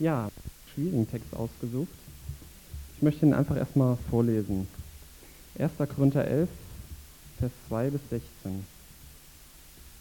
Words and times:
ja, 0.00 0.30
schwierigen 0.74 1.08
Text 1.08 1.32
ausgesucht. 1.34 1.88
Ich 2.96 3.02
möchte 3.02 3.24
ihn 3.24 3.34
einfach 3.34 3.56
erstmal 3.56 3.96
vorlesen. 4.08 4.66
1. 5.58 5.72
Korinther 5.94 6.24
11, 6.24 6.48
Vers 7.38 7.52
2 7.68 7.90
bis 7.90 8.00
16. 8.10 8.64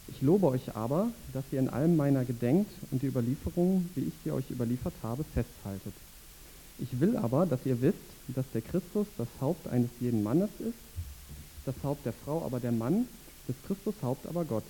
Ich 0.07 0.21
lobe 0.21 0.47
euch 0.47 0.75
aber, 0.75 1.09
dass 1.33 1.43
ihr 1.51 1.59
in 1.59 1.69
allem 1.69 1.95
meiner 1.95 2.25
gedenkt 2.25 2.71
und 2.91 3.01
die 3.01 3.07
Überlieferung, 3.07 3.87
wie 3.95 4.05
ich 4.05 4.13
sie 4.23 4.31
euch 4.31 4.49
überliefert 4.49 4.93
habe, 5.03 5.23
festhaltet. 5.23 5.93
Ich 6.79 6.99
will 6.99 7.17
aber, 7.17 7.45
dass 7.45 7.65
ihr 7.65 7.81
wisst, 7.81 7.97
dass 8.29 8.45
der 8.53 8.61
Christus 8.61 9.07
das 9.17 9.27
Haupt 9.41 9.67
eines 9.67 9.89
jeden 9.99 10.23
Mannes 10.23 10.49
ist, 10.59 10.77
das 11.65 11.75
Haupt 11.83 12.05
der 12.05 12.13
Frau 12.13 12.43
aber 12.45 12.59
der 12.59 12.71
Mann, 12.71 13.07
des 13.47 13.55
Christus 13.67 13.95
Haupt 14.01 14.27
aber 14.27 14.45
Gott. 14.45 14.63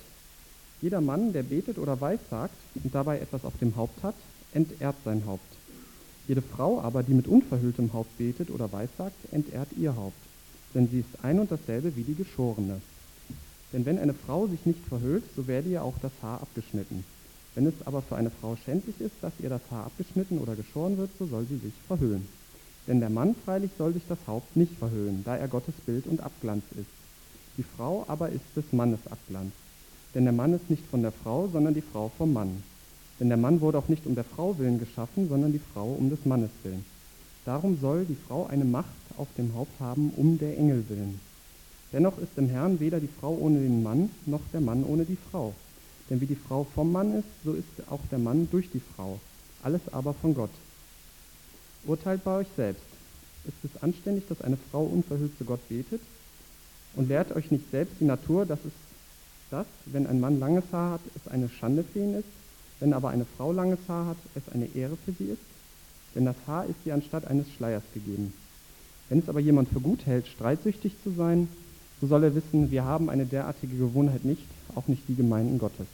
Jeder 0.81 1.01
Mann, 1.01 1.33
der 1.33 1.43
betet 1.43 1.77
oder 1.77 2.01
weissagt 2.01 2.55
und 2.83 2.93
dabei 2.95 3.19
etwas 3.19 3.45
auf 3.45 3.57
dem 3.59 3.75
Haupt 3.75 4.01
hat, 4.01 4.15
entehrt 4.53 4.95
sein 5.03 5.23
Haupt. 5.25 5.55
Jede 6.27 6.41
Frau 6.41 6.79
aber, 6.81 7.03
die 7.03 7.13
mit 7.13 7.27
unverhülltem 7.27 7.91
Haupt 7.93 8.17
betet 8.17 8.51
oder 8.51 8.71
weissagt, 8.71 9.15
entehrt 9.31 9.69
ihr 9.77 9.95
Haupt, 9.95 10.17
denn 10.75 10.87
sie 10.87 10.99
ist 10.99 11.23
ein 11.23 11.39
und 11.39 11.51
dasselbe 11.51 11.95
wie 11.95 12.03
die 12.03 12.15
Geschorene. 12.15 12.81
Denn 13.73 13.85
wenn 13.85 13.99
eine 13.99 14.13
Frau 14.13 14.47
sich 14.47 14.65
nicht 14.65 14.83
verhüllt, 14.87 15.23
so 15.35 15.47
werde 15.47 15.69
ihr 15.69 15.83
auch 15.83 15.95
das 16.01 16.11
Haar 16.21 16.41
abgeschnitten. 16.41 17.03
Wenn 17.55 17.65
es 17.65 17.73
aber 17.85 18.01
für 18.01 18.15
eine 18.15 18.29
Frau 18.29 18.55
schändlich 18.55 18.99
ist, 18.99 19.15
dass 19.21 19.33
ihr 19.41 19.49
das 19.49 19.61
Haar 19.71 19.85
abgeschnitten 19.85 20.37
oder 20.37 20.55
geschoren 20.55 20.97
wird, 20.97 21.09
so 21.17 21.25
soll 21.25 21.45
sie 21.45 21.57
sich 21.57 21.73
verhüllen. 21.87 22.27
Denn 22.87 22.99
der 22.99 23.09
Mann 23.09 23.35
freilich 23.45 23.71
soll 23.77 23.93
sich 23.93 24.03
das 24.07 24.19
Haupt 24.27 24.55
nicht 24.55 24.77
verhüllen, 24.77 25.23
da 25.25 25.35
er 25.35 25.47
Gottes 25.47 25.75
Bild 25.85 26.07
und 26.07 26.21
Abglanz 26.21 26.63
ist. 26.71 26.89
Die 27.57 27.63
Frau 27.63 28.05
aber 28.07 28.29
ist 28.29 28.45
des 28.55 28.71
Mannes 28.71 28.99
Abglanz. 29.09 29.51
Denn 30.15 30.23
der 30.23 30.33
Mann 30.33 30.53
ist 30.53 30.69
nicht 30.69 30.85
von 30.87 31.01
der 31.01 31.11
Frau, 31.11 31.49
sondern 31.51 31.73
die 31.73 31.81
Frau 31.81 32.11
vom 32.17 32.33
Mann. 32.33 32.63
Denn 33.19 33.27
der 33.27 33.37
Mann 33.37 33.61
wurde 33.61 33.77
auch 33.77 33.87
nicht 33.87 34.05
um 34.05 34.15
der 34.15 34.23
Frau 34.23 34.57
willen 34.57 34.79
geschaffen, 34.79 35.27
sondern 35.27 35.51
die 35.51 35.61
Frau 35.73 35.87
um 35.87 36.09
des 36.09 36.25
Mannes 36.25 36.51
willen. 36.63 36.85
Darum 37.45 37.77
soll 37.79 38.05
die 38.05 38.17
Frau 38.27 38.47
eine 38.47 38.65
Macht 38.65 38.87
auf 39.17 39.27
dem 39.37 39.53
Haupt 39.55 39.79
haben, 39.79 40.11
um 40.15 40.37
der 40.37 40.57
Engel 40.57 40.85
willen. 40.87 41.19
Dennoch 41.91 42.17
ist 42.19 42.37
im 42.37 42.49
Herrn 42.49 42.79
weder 42.79 42.99
die 42.99 43.09
Frau 43.19 43.35
ohne 43.35 43.59
den 43.59 43.83
Mann, 43.83 44.11
noch 44.25 44.41
der 44.53 44.61
Mann 44.61 44.83
ohne 44.83 45.05
die 45.05 45.17
Frau. 45.31 45.53
Denn 46.09 46.21
wie 46.21 46.27
die 46.27 46.35
Frau 46.35 46.65
vom 46.75 46.91
Mann 46.91 47.13
ist, 47.15 47.27
so 47.43 47.53
ist 47.53 47.67
auch 47.89 48.01
der 48.11 48.19
Mann 48.19 48.47
durch 48.51 48.69
die 48.71 48.81
Frau. 48.95 49.19
Alles 49.63 49.81
aber 49.91 50.13
von 50.13 50.33
Gott. 50.33 50.51
Urteilt 51.85 52.23
bei 52.23 52.37
euch 52.37 52.47
selbst. 52.55 52.83
Ist 53.45 53.57
es 53.63 53.81
anständig, 53.81 54.27
dass 54.27 54.41
eine 54.41 54.57
Frau 54.71 54.83
unverhüllt 54.83 55.37
zu 55.37 55.45
Gott 55.45 55.67
betet? 55.69 56.01
Und 56.95 57.07
lehrt 57.07 57.35
euch 57.35 57.51
nicht 57.51 57.69
selbst 57.71 57.95
die 57.99 58.05
Natur, 58.05 58.45
dass 58.45 58.59
es 58.65 58.73
das, 59.49 59.65
wenn 59.85 60.07
ein 60.07 60.19
Mann 60.19 60.39
langes 60.39 60.65
Haar 60.71 60.93
hat, 60.93 61.01
es 61.15 61.31
eine 61.31 61.49
Schande 61.49 61.83
für 61.83 61.99
ihn 61.99 62.15
ist, 62.15 62.27
wenn 62.79 62.93
aber 62.93 63.09
eine 63.09 63.25
Frau 63.37 63.51
langes 63.51 63.79
Haar 63.87 64.07
hat, 64.07 64.17
es 64.35 64.53
eine 64.53 64.67
Ehre 64.75 64.97
für 65.05 65.11
sie 65.11 65.25
ist? 65.25 65.41
Denn 66.15 66.25
das 66.25 66.35
Haar 66.47 66.65
ist 66.65 66.77
ihr 66.85 66.93
anstatt 66.93 67.27
eines 67.27 67.51
Schleiers 67.51 67.83
gegeben. 67.93 68.33
Wenn 69.09 69.19
es 69.19 69.29
aber 69.29 69.39
jemand 69.39 69.69
für 69.69 69.81
gut 69.81 70.05
hält, 70.05 70.27
streitsüchtig 70.27 70.93
zu 71.03 71.11
sein, 71.11 71.47
so 71.99 72.07
soll 72.07 72.23
er 72.23 72.35
wissen, 72.35 72.71
wir 72.71 72.85
haben 72.85 73.09
eine 73.09 73.25
derartige 73.25 73.75
Gewohnheit 73.75 74.23
nicht, 74.23 74.45
auch 74.75 74.87
nicht 74.87 75.03
die 75.07 75.15
Gemeinden 75.15 75.59
Gottes. 75.59 75.87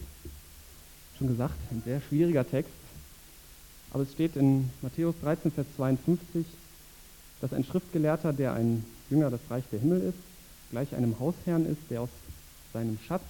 Schon 1.17 1.27
gesagt, 1.27 1.55
ein 1.71 1.81
sehr 1.85 2.01
schwieriger 2.01 2.47
Text, 2.47 2.71
aber 3.91 4.03
es 4.03 4.11
steht 4.11 4.35
in 4.35 4.69
Matthäus 4.81 5.15
13, 5.21 5.51
Vers 5.51 5.67
52, 5.77 6.45
dass 7.41 7.53
ein 7.53 7.63
Schriftgelehrter, 7.63 8.33
der 8.33 8.53
ein 8.53 8.83
Jünger 9.09 9.29
des 9.29 9.39
Reich 9.49 9.63
der 9.71 9.79
Himmel 9.79 10.01
ist, 10.01 10.17
gleich 10.71 10.93
einem 10.93 11.17
Hausherrn 11.19 11.65
ist, 11.65 11.81
der 11.89 12.01
aus 12.01 12.09
seinem 12.73 12.99
Schatz 13.07 13.23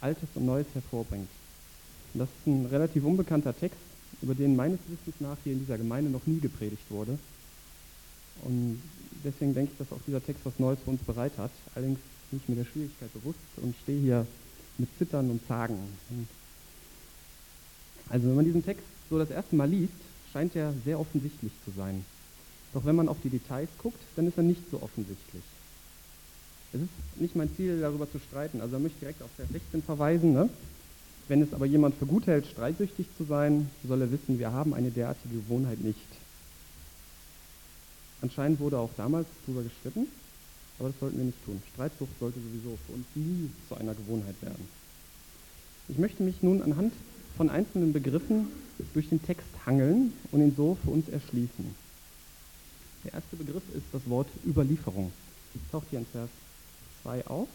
Altes 0.00 0.28
und 0.34 0.46
Neues 0.46 0.66
hervorbringt. 0.74 1.28
Und 2.14 2.20
das 2.20 2.28
ist 2.28 2.46
ein 2.46 2.66
relativ 2.66 3.04
unbekannter 3.04 3.56
Text, 3.56 3.78
über 4.20 4.34
den 4.34 4.56
meines 4.56 4.78
Wissens 4.88 5.20
nach 5.20 5.36
hier 5.44 5.52
in 5.54 5.60
dieser 5.60 5.78
Gemeinde 5.78 6.10
noch 6.10 6.26
nie 6.26 6.40
gepredigt 6.40 6.90
wurde. 6.90 7.18
Und 8.42 8.80
deswegen 9.24 9.54
denke 9.54 9.72
ich, 9.72 9.78
dass 9.78 9.96
auch 9.96 10.02
dieser 10.06 10.24
Text 10.24 10.44
was 10.44 10.58
Neues 10.58 10.78
für 10.84 10.90
uns 10.90 11.02
bereit 11.02 11.32
hat. 11.38 11.50
Allerdings 11.74 11.98
bin 12.30 12.40
ich 12.42 12.48
mir 12.48 12.56
der 12.56 12.70
Schwierigkeit 12.70 13.12
bewusst 13.12 13.38
und 13.56 13.74
stehe 13.82 14.00
hier 14.00 14.26
mit 14.78 14.88
Zittern 14.98 15.30
und 15.30 15.46
Zagen. 15.46 15.78
Also 18.08 18.28
wenn 18.28 18.36
man 18.36 18.44
diesen 18.44 18.64
Text 18.64 18.84
so 19.10 19.18
das 19.18 19.30
erste 19.30 19.56
Mal 19.56 19.68
liest, 19.68 19.92
scheint 20.32 20.56
er 20.56 20.72
sehr 20.84 20.98
offensichtlich 20.98 21.52
zu 21.64 21.70
sein. 21.76 22.04
Doch 22.72 22.84
wenn 22.84 22.96
man 22.96 23.08
auf 23.08 23.18
die 23.22 23.28
Details 23.28 23.68
guckt, 23.78 24.00
dann 24.16 24.26
ist 24.26 24.36
er 24.36 24.42
nicht 24.42 24.62
so 24.70 24.82
offensichtlich. 24.82 25.42
Es 26.72 26.80
ist 26.80 27.20
nicht 27.20 27.36
mein 27.36 27.54
Ziel, 27.54 27.80
darüber 27.80 28.10
zu 28.10 28.18
streiten. 28.18 28.62
Also 28.62 28.72
da 28.72 28.78
möchte 28.78 28.96
ich 28.96 29.00
direkt 29.00 29.22
auf 29.22 29.30
Vers 29.36 29.48
16 29.52 29.82
verweisen. 29.82 30.32
Ne? 30.32 30.48
Wenn 31.28 31.42
es 31.42 31.52
aber 31.52 31.66
jemand 31.66 31.94
für 31.94 32.06
gut 32.06 32.26
hält, 32.26 32.46
streitsüchtig 32.46 33.06
zu 33.16 33.24
sein, 33.24 33.70
soll 33.86 34.00
er 34.02 34.12
wissen, 34.12 34.38
wir 34.38 34.52
haben 34.52 34.74
eine 34.74 34.90
derartige 34.90 35.36
Gewohnheit 35.36 35.80
nicht. 35.80 35.98
Anscheinend 38.20 38.60
wurde 38.60 38.78
auch 38.78 38.90
damals 38.96 39.26
darüber 39.46 39.62
gestritten, 39.62 40.06
aber 40.78 40.88
das 40.88 40.98
sollten 41.00 41.18
wir 41.18 41.24
nicht 41.24 41.44
tun. 41.44 41.62
Streitsucht 41.74 42.12
sollte 42.20 42.38
sowieso 42.40 42.76
für 42.86 42.92
uns 42.94 43.06
nie 43.14 43.50
zu 43.68 43.76
einer 43.76 43.94
Gewohnheit 43.94 44.40
werden. 44.42 44.68
Ich 45.88 45.98
möchte 45.98 46.22
mich 46.22 46.42
nun 46.42 46.62
anhand 46.62 46.92
von 47.36 47.50
einzelnen 47.50 47.92
Begriffen 47.92 48.48
durch 48.94 49.08
den 49.08 49.22
Text 49.22 49.46
hangeln 49.66 50.12
und 50.30 50.40
ihn 50.40 50.54
so 50.56 50.76
für 50.84 50.90
uns 50.90 51.08
erschließen. 51.08 51.74
Der 53.04 53.14
erste 53.14 53.36
Begriff 53.36 53.62
ist 53.74 53.86
das 53.92 54.08
Wort 54.08 54.28
Überlieferung. 54.46 55.12
Das 55.54 55.62
taucht 55.70 55.86
hier 55.90 55.98
in 55.98 56.06
Vers 56.06 56.30
2 57.02 57.26
auf. 57.26 57.48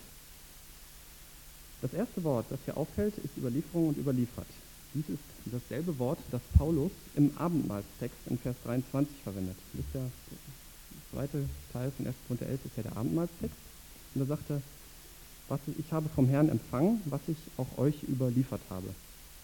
Das 1.81 1.93
erste 1.93 2.23
Wort, 2.23 2.45
das 2.49 2.59
hier 2.65 2.75
auffällt, 2.75 3.17
ist 3.17 3.37
Überlieferung 3.37 3.89
und 3.89 3.97
überliefert. 3.97 4.47
Dies 4.95 5.09
ist 5.09 5.23
dasselbe 5.45 5.97
Wort, 5.99 6.17
das 6.31 6.41
Paulus 6.57 6.91
im 7.15 7.31
Abendmahlstext 7.37 8.17
in 8.29 8.37
Vers 8.39 8.55
23 8.65 9.15
verwendet. 9.23 9.55
Das 9.73 9.85
ist 9.85 9.93
der 9.93 10.11
zweite 11.11 11.45
Teil 11.71 11.91
von 11.91 12.07
1. 12.07 12.15
Korinther 12.27 12.47
11 12.47 12.65
ist 12.65 12.77
ja 12.77 12.83
der 12.83 12.97
Abendmahlstext. 12.97 13.57
Und 14.15 14.21
da 14.21 14.25
sagt 14.25 14.49
er, 14.49 14.61
was 15.49 15.59
ich 15.77 15.91
habe 15.91 16.09
vom 16.09 16.27
Herrn 16.27 16.49
empfangen, 16.49 17.01
was 17.05 17.21
ich 17.27 17.37
auch 17.57 17.77
euch 17.77 18.01
überliefert 18.03 18.61
habe. 18.69 18.87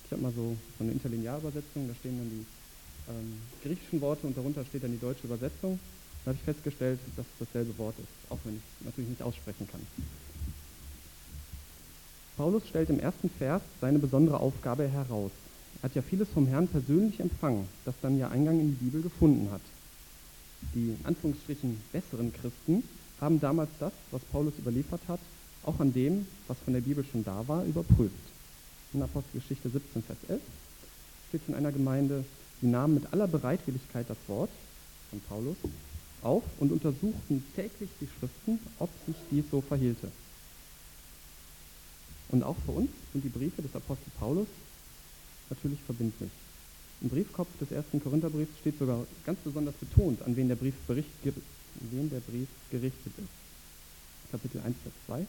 Ich 0.05 0.11
habe 0.11 0.21
mal 0.21 0.33
so, 0.33 0.55
so 0.77 0.83
eine 0.83 0.91
Interlinearübersetzung, 0.91 1.87
da 1.87 1.95
stehen 1.95 2.17
dann 2.17 2.29
die 2.29 2.45
ähm, 3.09 3.33
griechischen 3.63 4.01
Worte 4.01 4.27
und 4.27 4.35
darunter 4.35 4.65
steht 4.65 4.83
dann 4.83 4.91
die 4.91 4.99
deutsche 4.99 5.27
Übersetzung. 5.27 5.79
Da 6.25 6.29
habe 6.29 6.37
ich 6.39 6.43
festgestellt, 6.43 6.99
dass 7.15 7.25
es 7.25 7.47
dasselbe 7.47 7.77
Wort 7.77 7.95
ist, 7.99 8.31
auch 8.31 8.39
wenn 8.43 8.55
ich 8.55 8.61
es 8.79 8.85
natürlich 8.85 9.09
nicht 9.09 9.21
aussprechen 9.21 9.67
kann. 9.67 9.81
Paulus 12.37 12.67
stellt 12.67 12.89
im 12.89 12.99
ersten 12.99 13.29
Vers 13.29 13.61
seine 13.79 13.99
besondere 13.99 14.39
Aufgabe 14.39 14.87
heraus. 14.87 15.31
Er 15.77 15.83
hat 15.83 15.95
ja 15.95 16.01
vieles 16.01 16.27
vom 16.29 16.47
Herrn 16.47 16.67
persönlich 16.67 17.19
empfangen, 17.19 17.67
das 17.85 17.93
dann 18.01 18.17
ja 18.17 18.29
Eingang 18.29 18.59
in 18.59 18.69
die 18.69 18.85
Bibel 18.85 19.03
gefunden 19.03 19.51
hat. 19.51 19.61
Die 20.73 20.89
in 20.89 20.97
Anführungsstrichen 21.03 21.79
besseren 21.91 22.33
Christen 22.33 22.83
haben 23.21 23.39
damals 23.39 23.69
das, 23.79 23.93
was 24.09 24.21
Paulus 24.31 24.57
überliefert 24.57 25.01
hat, 25.07 25.19
auch 25.63 25.79
an 25.79 25.93
dem, 25.93 26.25
was 26.47 26.57
von 26.59 26.73
der 26.73 26.81
Bibel 26.81 27.03
schon 27.03 27.23
da 27.23 27.47
war, 27.47 27.63
überprüft. 27.65 28.13
In 28.93 29.03
Apostelgeschichte 29.03 29.69
17, 29.69 30.01
Vers 30.01 30.17
11 30.27 30.41
steht 31.29 31.41
von 31.43 31.53
einer 31.53 31.71
Gemeinde, 31.71 32.23
sie 32.61 32.67
nahmen 32.67 32.95
mit 32.95 33.13
aller 33.13 33.27
Bereitwilligkeit 33.27 34.09
das 34.09 34.17
Wort 34.27 34.49
von 35.11 35.19
Paulus 35.29 35.57
auf 36.23 36.43
und 36.59 36.71
untersuchten 36.71 37.43
täglich 37.55 37.89
die 38.01 38.07
Schriften, 38.07 38.59
ob 38.79 38.89
sich 39.05 39.15
dies 39.29 39.45
so 39.51 39.61
verhielte. 39.61 40.07
Und 42.33 42.41
auch 42.41 42.55
für 42.65 42.71
uns 42.71 42.89
sind 43.13 43.23
die 43.23 43.29
Briefe 43.29 43.61
des 43.61 43.75
Apostel 43.75 44.09
Paulus 44.19 44.47
natürlich 45.51 45.79
verbindlich. 45.85 46.31
Im 47.01 47.09
Briefkopf 47.09 47.49
des 47.59 47.71
ersten 47.71 48.01
Korintherbriefs 48.01 48.57
steht 48.59 48.79
sogar 48.79 49.05
ganz 49.23 49.37
besonders 49.43 49.75
betont, 49.75 50.19
an 50.23 50.35
wen 50.35 50.47
der 50.47 50.55
Brief, 50.55 50.73
bericht, 50.87 51.11
wen 51.23 52.09
der 52.09 52.21
Brief 52.21 52.47
gerichtet 52.71 53.13
ist. 53.19 54.31
Kapitel 54.31 54.61
1, 54.65 54.75
Vers 54.81 54.95
2. 55.05 55.27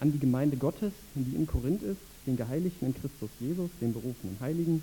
An 0.00 0.10
die 0.10 0.18
Gemeinde 0.18 0.56
Gottes, 0.56 0.92
die 1.14 1.36
in 1.36 1.46
Korinth 1.46 1.84
ist, 1.84 2.00
den 2.26 2.36
Geheiligten 2.36 2.86
in 2.86 2.94
Christus 2.94 3.30
Jesus, 3.38 3.70
den 3.80 3.92
berufenen 3.92 4.36
Heiligen, 4.40 4.82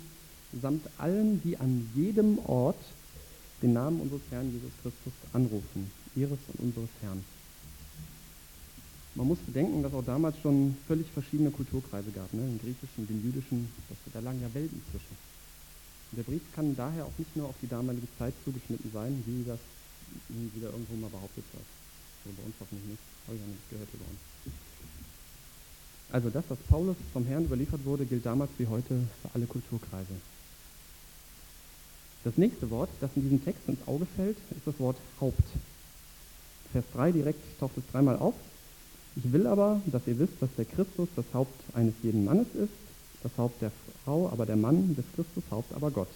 samt 0.62 0.88
allen, 0.96 1.42
die 1.42 1.58
an 1.58 1.90
jedem 1.94 2.38
Ort 2.46 2.80
den 3.60 3.74
Namen 3.74 4.00
unseres 4.00 4.22
Herrn 4.30 4.50
Jesus 4.50 4.72
Christus 4.80 5.12
anrufen, 5.34 5.90
ihres 6.16 6.38
und 6.54 6.60
unseres 6.60 6.88
Herrn. 7.02 7.22
Man 9.14 9.26
muss 9.26 9.38
bedenken, 9.38 9.82
dass 9.82 9.92
auch 9.92 10.04
damals 10.04 10.38
schon 10.38 10.76
völlig 10.86 11.06
verschiedene 11.10 11.50
Kulturkreise 11.50 12.10
gab, 12.12 12.32
ne? 12.32 12.42
den 12.42 12.60
griechischen, 12.60 13.06
den 13.08 13.22
jüdischen, 13.22 13.68
das, 13.88 13.98
da 14.12 14.20
lagen 14.20 14.40
ja 14.40 14.52
Welten 14.54 14.80
zwischen. 14.90 15.16
Und 16.10 16.16
der 16.16 16.22
Brief 16.22 16.42
kann 16.54 16.76
daher 16.76 17.04
auch 17.04 17.18
nicht 17.18 17.34
nur 17.36 17.48
auf 17.48 17.54
die 17.60 17.68
damalige 17.68 18.06
Zeit 18.18 18.34
zugeschnitten 18.44 18.90
sein, 18.92 19.22
wie 19.26 19.44
das 19.44 19.58
wieder 20.54 20.70
irgendwo 20.70 20.94
mal 20.96 21.10
behauptet 21.10 21.44
wird. 21.52 21.64
So 22.24 22.30
bei 22.36 22.42
uns 22.44 22.54
hoffentlich 22.60 22.86
nicht, 22.88 23.02
habe 23.26 23.36
ich 23.36 23.42
ja 23.42 23.48
nicht 23.48 23.70
gehört 23.70 23.88
über 23.94 24.04
uns. 24.04 24.54
Also 26.12 26.30
das, 26.30 26.44
was 26.48 26.58
Paulus 26.68 26.96
vom 27.12 27.24
Herrn 27.26 27.44
überliefert 27.44 27.84
wurde, 27.84 28.04
gilt 28.04 28.26
damals 28.26 28.50
wie 28.58 28.66
heute 28.66 29.06
für 29.22 29.30
alle 29.34 29.46
Kulturkreise. 29.46 30.14
Das 32.24 32.36
nächste 32.36 32.70
Wort, 32.70 32.90
das 33.00 33.10
in 33.16 33.22
diesem 33.22 33.44
Text 33.44 33.62
ins 33.68 33.86
Auge 33.86 34.06
fällt, 34.16 34.36
ist 34.50 34.66
das 34.66 34.78
Wort 34.78 34.96
Haupt. 35.20 35.42
Vers 36.72 36.84
3 36.92 37.12
direkt 37.12 37.58
taucht 37.58 37.78
es 37.78 37.84
dreimal 37.90 38.18
auf. 38.18 38.34
Ich 39.16 39.32
will 39.32 39.46
aber, 39.46 39.80
dass 39.86 40.06
ihr 40.06 40.18
wisst, 40.18 40.40
dass 40.40 40.50
der 40.56 40.64
Christus 40.64 41.08
das 41.16 41.24
Haupt 41.34 41.60
eines 41.74 41.94
jeden 42.02 42.24
Mannes 42.24 42.46
ist, 42.54 42.72
das 43.22 43.32
Haupt 43.36 43.60
der 43.60 43.72
Frau, 44.04 44.28
aber 44.30 44.46
der 44.46 44.56
Mann 44.56 44.94
des 44.96 45.04
Christus 45.14 45.44
Haupt, 45.50 45.74
aber 45.74 45.90
Gott. 45.90 46.08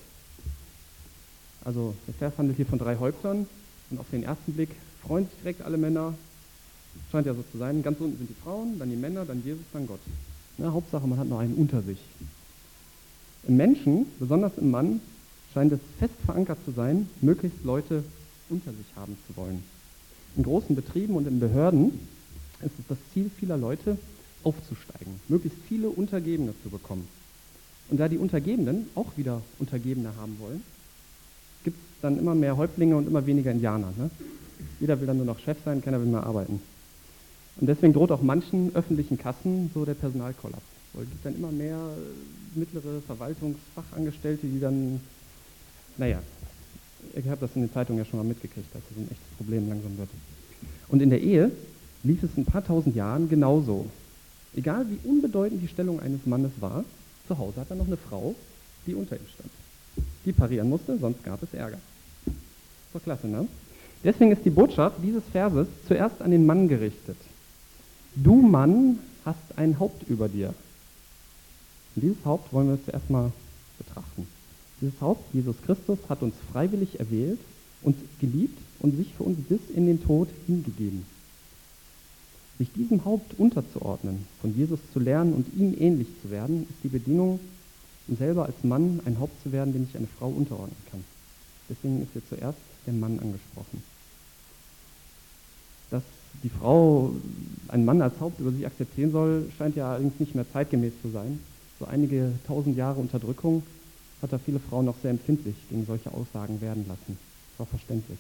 Also 1.65 1.95
der 2.07 2.15
Vers 2.15 2.35
handelt 2.39 2.57
hier 2.57 2.67
von 2.67 2.79
drei 2.79 2.97
Häuptern 2.97 3.47
und 3.91 3.99
auf 3.99 4.07
den 4.11 4.23
ersten 4.23 4.53
Blick 4.53 4.71
freuen 5.03 5.27
sich 5.27 5.39
direkt 5.41 5.63
alle 5.63 5.77
Männer. 5.77 6.15
Scheint 7.11 7.27
ja 7.27 7.35
so 7.35 7.45
zu 7.51 7.59
sein. 7.59 7.83
Ganz 7.83 8.01
unten 8.01 8.19
sind 8.19 8.31
die 8.31 8.43
Frauen, 8.43 8.79
dann 8.79 8.91
die 8.91 8.97
Männer, 8.97 9.25
dann 9.25 9.43
Jesus, 9.45 9.65
dann 9.73 9.87
Gott. 9.87 10.01
Na, 10.59 10.73
Hauptsache, 10.73 11.07
man 11.07 11.19
hat 11.19 11.29
noch 11.29 11.41
einen 11.41 11.55
unter 11.55 11.83
sich. 11.83 11.99
Im 13.49 13.57
Menschen, 13.57 14.07
besonders 14.19 14.53
im 14.57 14.71
Mann, 14.71 15.01
scheint 15.53 15.73
es 15.73 15.81
fest 15.99 16.15
verankert 16.25 16.59
zu 16.65 16.71
sein, 16.71 17.09
möglichst 17.21 17.65
Leute 17.65 18.05
unter 18.49 18.71
sich 18.71 18.87
haben 18.97 19.17
zu 19.27 19.37
wollen. 19.37 19.63
In 20.37 20.45
großen 20.45 20.77
Betrieben 20.77 21.15
und 21.17 21.27
in 21.27 21.41
Behörden 21.41 21.99
ist 22.65 22.79
es 22.79 22.87
das 22.89 22.99
Ziel 23.13 23.31
vieler 23.39 23.57
Leute, 23.57 23.99
aufzusteigen, 24.43 25.21
möglichst 25.29 25.59
viele 25.69 25.89
Untergebene 25.89 26.53
zu 26.63 26.71
bekommen. 26.71 27.09
Und 27.91 27.99
da 27.99 28.09
die 28.09 28.19
Untergebenen 28.19 28.87
auch 28.95 29.17
wieder 29.17 29.43
Untergebene 29.59 30.17
haben 30.17 30.39
wollen, 30.39 30.63
gibt 31.65 31.77
es 31.77 32.01
dann 32.03 32.19
immer 32.19 32.35
mehr 32.35 32.57
Häuptlinge 32.57 32.97
und 32.97 33.07
immer 33.07 33.27
weniger 33.27 33.51
Indianer. 33.51 33.93
Ne? 33.97 34.11
Jeder 34.81 35.01
will 35.01 35.07
dann 35.07 35.17
nur 35.17 35.27
noch 35.27 35.39
Chef 35.39 35.59
sein, 35.65 35.83
keiner 35.83 36.01
will 36.01 36.07
mehr 36.07 36.25
arbeiten. 36.25 36.61
Und 37.61 37.67
deswegen 37.67 37.93
droht 37.93 38.11
auch 38.11 38.23
manchen 38.23 38.75
öffentlichen 38.75 39.19
Kassen 39.19 39.71
so 39.73 39.85
der 39.85 39.95
Personalkollaps. 39.95 40.63
Weil 40.93 41.05
es 41.05 41.11
gibt 41.11 41.27
dann 41.27 41.37
immer 41.37 41.53
mehr 41.53 41.79
mittlere 42.55 43.01
Verwaltungsfachangestellte, 43.07 44.47
die 44.47 44.61
dann, 44.61 45.01
naja, 45.97 46.21
ich 47.15 47.29
habe 47.29 47.41
das 47.41 47.55
in 47.55 47.63
den 47.63 47.73
Zeitungen 47.73 47.99
ja 47.99 48.05
schon 48.05 48.19
mal 48.19 48.25
mitgekriegt, 48.25 48.75
dass 48.75 48.83
das 48.89 48.99
ein 48.99 49.11
echtes 49.11 49.37
Problem 49.37 49.69
langsam 49.69 49.97
wird. 49.99 50.09
Und 50.89 51.03
in 51.03 51.11
der 51.11 51.21
Ehe 51.21 51.51
lief 52.05 52.23
es 52.23 52.31
ein 52.37 52.45
paar 52.45 52.65
tausend 52.65 52.95
Jahren 52.95 53.29
genauso. 53.29 53.87
Egal 54.55 54.87
wie 54.89 55.09
unbedeutend 55.09 55.63
die 55.63 55.69
Stellung 55.69 56.01
eines 56.01 56.25
Mannes 56.27 56.53
war, 56.61 56.85
zu 57.27 57.37
Hause 57.39 57.61
hat 57.61 57.71
er 57.71 57.77
noch 57.77 57.87
eine 57.87 57.97
Frau, 57.97 58.35
die 58.87 58.95
unter 58.95 59.17
ihm 59.17 59.27
stand. 59.35 59.51
Die 60.25 60.33
parieren 60.33 60.69
musste, 60.69 60.99
sonst 60.99 61.25
gab 61.25 61.43
es 61.43 61.53
Ärger. 61.55 61.79
So 62.93 62.99
klasse, 62.99 63.27
ne? 63.27 63.49
Deswegen 64.05 64.33
ist 64.33 64.45
die 64.45 64.51
Botschaft 64.51 64.97
dieses 65.03 65.23
Verses 65.33 65.67
zuerst 65.89 66.21
an 66.21 66.31
den 66.31 66.45
Mann 66.45 66.69
gerichtet. 66.69 67.17
Du 68.15 68.35
Mann 68.35 68.99
hast 69.25 69.57
ein 69.57 69.79
Haupt 69.79 70.09
über 70.09 70.29
dir. 70.29 70.55
Und 71.97 72.03
dieses 72.03 72.25
Haupt 72.25 72.53
wollen 72.53 72.69
wir 72.69 72.85
zuerst 72.85 73.09
mal 73.09 73.33
betrachten. 73.79 74.27
Dieses 74.81 75.01
Haupt, 75.01 75.23
Jesus 75.33 75.57
Christus, 75.65 75.99
hat 76.09 76.23
uns 76.23 76.35
freiwillig 76.53 77.01
erwählt, 77.01 77.39
uns 77.83 77.97
geliebt 78.21 78.59
und 78.81 78.97
sich 78.97 79.13
für 79.15 79.23
uns 79.23 79.39
bis 79.49 79.61
in 79.75 79.87
den 79.87 80.03
Tod 80.03 80.29
hingegeben. 80.47 81.07
Sich 82.59 82.73
diesem 82.73 83.05
Haupt 83.05 83.39
unterzuordnen, 83.39 84.27
von 84.41 84.55
Jesus 84.57 84.79
zu 84.93 85.01
lernen 85.01 85.33
und 85.33 85.47
ihm 85.57 85.75
ähnlich 85.77 86.09
zu 86.23 86.31
werden, 86.31 86.67
ist 86.71 86.85
die 86.85 86.89
Bedingung, 86.89 87.41
um 88.07 88.17
selber 88.17 88.47
als 88.47 88.63
Mann 88.63 89.01
ein 89.05 89.19
Haupt 89.19 89.43
zu 89.43 89.51
werden, 89.51 89.73
dem 89.73 89.87
sich 89.87 89.97
eine 89.97 90.07
Frau 90.07 90.29
unterordnen 90.29 90.77
kann. 90.91 91.03
Deswegen 91.69 92.03
ist 92.03 92.13
hier 92.13 92.23
zuerst 92.29 92.59
der 92.87 92.95
Mann 92.95 93.19
angesprochen. 93.19 93.83
Dass 95.91 96.03
die 96.43 96.51
Frau 96.51 97.13
einen 97.69 97.85
Mann 97.85 98.03
als 98.03 98.21
Haupt 98.21 98.39
über 98.39 98.53
sich 98.53 98.67
akzeptieren 98.67 99.11
soll, 99.11 99.51
scheint 99.57 99.77
ja 99.77 99.91
allerdings 99.91 100.21
nicht 100.21 100.35
mehr 100.35 100.47
zeitgemäß 100.53 100.93
zu 101.03 101.11
sein. 101.11 101.41
So 101.79 101.87
einige 101.87 102.33
tausend 102.47 102.77
Jahre 102.77 103.01
Unterdrückung 103.01 103.63
hat 104.23 104.33
da 104.33 104.39
viele 104.39 104.61
Frauen 104.61 104.85
noch 104.85 104.97
sehr 105.03 105.11
empfindlich 105.11 105.57
gegen 105.69 105.87
solche 105.87 106.13
Aussagen 106.13 106.61
werden 106.61 106.87
lassen. 106.87 107.19
Das 107.51 107.61
war 107.61 107.67
verständlich. 107.67 108.19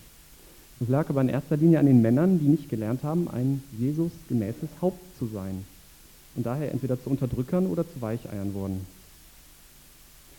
Es 0.81 0.89
lag 0.89 1.09
aber 1.09 1.21
in 1.21 1.29
erster 1.29 1.57
Linie 1.57 1.79
an 1.79 1.87
den 1.87 2.03
Männern, 2.03 2.39
die 2.41 2.49
nicht 2.49 2.69
gelernt 2.69 3.03
haben, 3.05 3.31
ein 3.31 3.63
Jesus 3.79 4.13
gemäßes 4.29 4.69
Haupt 4.83 5.01
zu 5.19 5.27
sein 5.27 5.65
und 6.37 6.45
daher 6.45 6.73
entweder 6.73 7.01
zu 7.03 7.11
Unterdrückern 7.11 7.67
oder 7.67 7.85
zu 7.85 8.01
Weicheiern 8.01 8.55
wurden. 8.55 8.81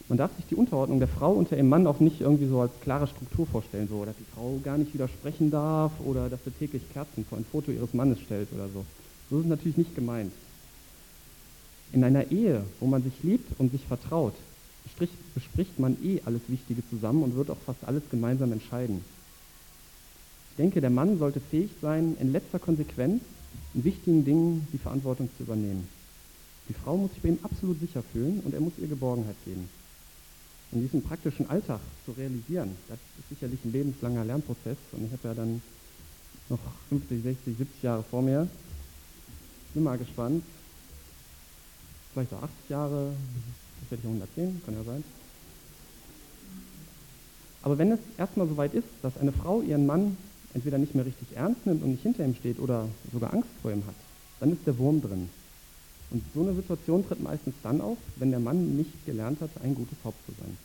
Man 0.08 0.20
darf 0.20 0.36
sich 0.36 0.46
die 0.46 0.56
Unterordnung 0.56 1.00
der 1.00 1.08
Frau 1.08 1.32
unter 1.32 1.56
ihrem 1.56 1.70
Mann 1.70 1.88
auch 1.88 2.00
nicht 2.00 2.22
irgendwie 2.22 2.48
so 2.48 2.62
als 2.62 2.72
klare 2.82 3.08
Struktur 3.08 3.48
vorstellen, 3.48 3.88
so, 3.88 4.06
dass 4.06 4.16
die 4.18 4.36
Frau 4.36 4.60
gar 4.64 4.78
nicht 4.78 4.94
widersprechen 4.94 5.50
darf 5.50 5.94
oder 6.06 6.30
dass 6.30 6.44
sie 6.44 6.52
täglich 6.52 6.84
Kerzen 6.94 7.26
vor 7.26 7.40
ein 7.40 7.46
Foto 7.52 7.72
ihres 7.72 7.94
Mannes 7.94 8.20
stellt 8.20 8.50
oder 8.54 8.68
so. 8.72 8.86
So 9.32 9.38
ist 9.38 9.46
es 9.46 9.50
natürlich 9.50 9.78
nicht 9.78 9.96
gemeint. 9.96 10.32
In 11.92 12.04
einer 12.04 12.30
Ehe, 12.30 12.62
wo 12.80 12.86
man 12.86 13.02
sich 13.02 13.24
liebt 13.24 13.60
und 13.60 13.72
sich 13.72 13.84
vertraut, 13.88 14.36
bespricht 15.34 15.80
man 15.80 15.98
eh 16.04 16.22
alles 16.26 16.42
Wichtige 16.50 16.88
zusammen 16.90 17.24
und 17.24 17.36
wird 17.36 17.50
auch 17.50 17.58
fast 17.66 17.84
alles 17.86 18.04
gemeinsam 18.12 18.52
entscheiden. 18.52 19.02
Ich 20.56 20.57
denke, 20.57 20.80
der 20.80 20.90
Mann 20.90 21.19
sollte 21.19 21.42
fähig 21.42 21.69
sein, 21.81 22.16
in 22.18 22.31
letzter 22.31 22.60
Konsequenz 22.60 23.22
in 23.74 23.84
wichtigen 23.84 24.24
Dingen 24.24 24.66
die 24.72 24.78
Verantwortung 24.78 25.30
zu 25.36 25.44
übernehmen. 25.44 25.86
Die 26.69 26.74
Frau 26.74 26.96
muss 26.96 27.12
sich 27.12 27.22
bei 27.22 27.28
ihm 27.28 27.40
absolut 27.44 27.78
sicher 27.81 28.02
fühlen 28.13 28.40
und 28.40 28.54
er 28.54 28.62
muss 28.62 28.72
ihr 28.78 28.88
Geborgenheit 28.88 29.36
geben. 29.44 29.68
In 30.72 30.80
diesem 30.80 31.02
praktischen 31.02 31.50
Alltag 31.50 31.81
zu 32.06 32.13
realisieren, 32.13 32.72
das 32.88 32.98
ist 33.19 33.28
sicherlich 33.28 33.60
ein 33.66 33.74
lebenslanger 33.74 34.24
Lernprozess 34.24 34.78
und 34.94 35.06
ich 35.06 35.12
habe 35.12 35.28
ja 35.28 35.34
dann 35.34 35.62
noch 36.48 36.60
50, 36.88 37.22
60, 37.22 37.58
70 37.58 37.84
Jahre 37.84 38.04
vor 38.04 38.22
mir. 38.22 38.48
Bin 39.74 39.84
mal 39.84 39.98
gespannt. 39.98 40.42
Vielleicht 42.13 42.34
auch 42.34 42.44
80 42.44 42.69
Jahre, 42.69 43.12
das 43.81 43.92
werde 43.92 44.01
ich 44.01 44.08
110, 44.08 44.62
kann 44.66 44.74
ja 44.74 44.84
sein. 44.86 45.04
Aber 47.62 47.78
wenn 47.78 47.92
es 47.92 48.00
erstmal 48.18 48.48
so 48.48 48.56
weit 48.56 48.74
ist, 48.74 48.88
dass 49.01 49.18
eine 49.18 49.34
Frau 49.34 49.62
ihren 49.62 49.86
Mann 49.86 50.16
entweder 50.56 50.78
nicht 50.78 50.96
mehr 50.96 51.06
richtig 51.06 51.28
ernst 51.36 51.66
nimmt 51.66 51.84
und 51.84 51.92
nicht 51.92 52.04
hinter 52.04 52.25
ihm 52.25 52.34
steht 52.34 52.60
oder 52.60 52.88
sogar 53.12 53.34
Angst 53.34 53.50
vor 53.62 53.72
ihm 53.72 53.86
hat, 53.86 53.96
dann 54.40 54.54
ist 54.54 54.66
der 54.66 54.78
Wurm 54.78 55.02
drin. 55.02 55.30
Und 56.12 56.24
so 56.34 56.42
eine 56.42 56.56
Situation 56.56 57.06
tritt 57.06 57.22
meistens 57.22 57.56
dann 57.62 57.81
auf, 57.81 57.98
wenn 58.16 58.31
der 58.31 58.40
Mann 58.40 58.78
nicht 58.78 59.06
gelernt 59.06 59.42
hat, 59.42 59.50
ein 59.63 59.75
gutes 59.75 59.98
Haupt 60.04 60.18
zu 60.25 60.31
sein. 60.40 60.57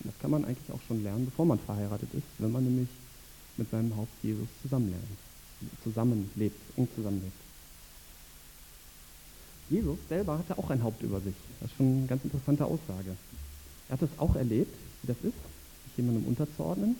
Und 0.00 0.10
das 0.10 0.18
kann 0.20 0.30
man 0.30 0.44
eigentlich 0.44 0.72
auch 0.72 0.80
schon 0.88 1.02
lernen, 1.02 1.26
bevor 1.26 1.44
man 1.44 1.58
verheiratet 1.58 2.08
ist, 2.14 2.24
wenn 2.38 2.50
man 2.50 2.64
nämlich 2.64 2.88
mit 3.58 3.70
seinem 3.70 3.94
Haupt 3.94 4.12
Jesus 4.22 4.48
zusammenlernt, 4.62 5.04
zusammenlebt, 5.82 6.58
eng 6.76 6.88
zusammenlebt. 6.96 7.36
Jesus 9.68 9.98
selber 10.08 10.38
hatte 10.38 10.58
auch 10.58 10.70
ein 10.70 10.82
Haupt 10.82 11.02
über 11.02 11.20
sich. 11.20 11.34
Das 11.60 11.70
ist 11.70 11.76
schon 11.76 11.98
eine 11.98 12.06
ganz 12.06 12.24
interessante 12.24 12.64
Aussage. 12.64 13.16
Er 13.88 13.92
hat 13.92 14.02
es 14.02 14.18
auch 14.18 14.34
erlebt, 14.34 14.74
wie 15.02 15.08
das 15.08 15.16
ist, 15.18 15.36
sich 15.86 15.96
jemandem 15.96 16.26
unterzuordnen, 16.26 16.96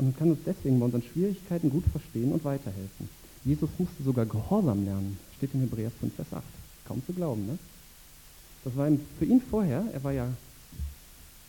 und 0.00 0.16
kann 0.16 0.30
uns 0.30 0.40
deswegen 0.46 0.78
bei 0.78 0.86
unseren 0.86 1.02
Schwierigkeiten 1.02 1.70
gut 1.70 1.84
verstehen 1.92 2.32
und 2.32 2.44
weiterhelfen. 2.44 3.08
Jesus 3.44 3.70
musste 3.78 4.02
sogar 4.02 4.26
Gehorsam 4.26 4.84
lernen, 4.84 5.18
steht 5.36 5.54
in 5.54 5.60
Hebräer 5.60 5.90
5, 5.90 6.14
Vers 6.14 6.32
8. 6.32 6.42
Kaum 6.86 7.02
zu 7.06 7.12
glauben, 7.12 7.46
ne? 7.46 7.58
Das 8.64 8.76
war 8.76 8.90
für 9.18 9.24
ihn 9.24 9.40
vorher, 9.40 9.84
er 9.92 10.04
war 10.04 10.12
ja 10.12 10.28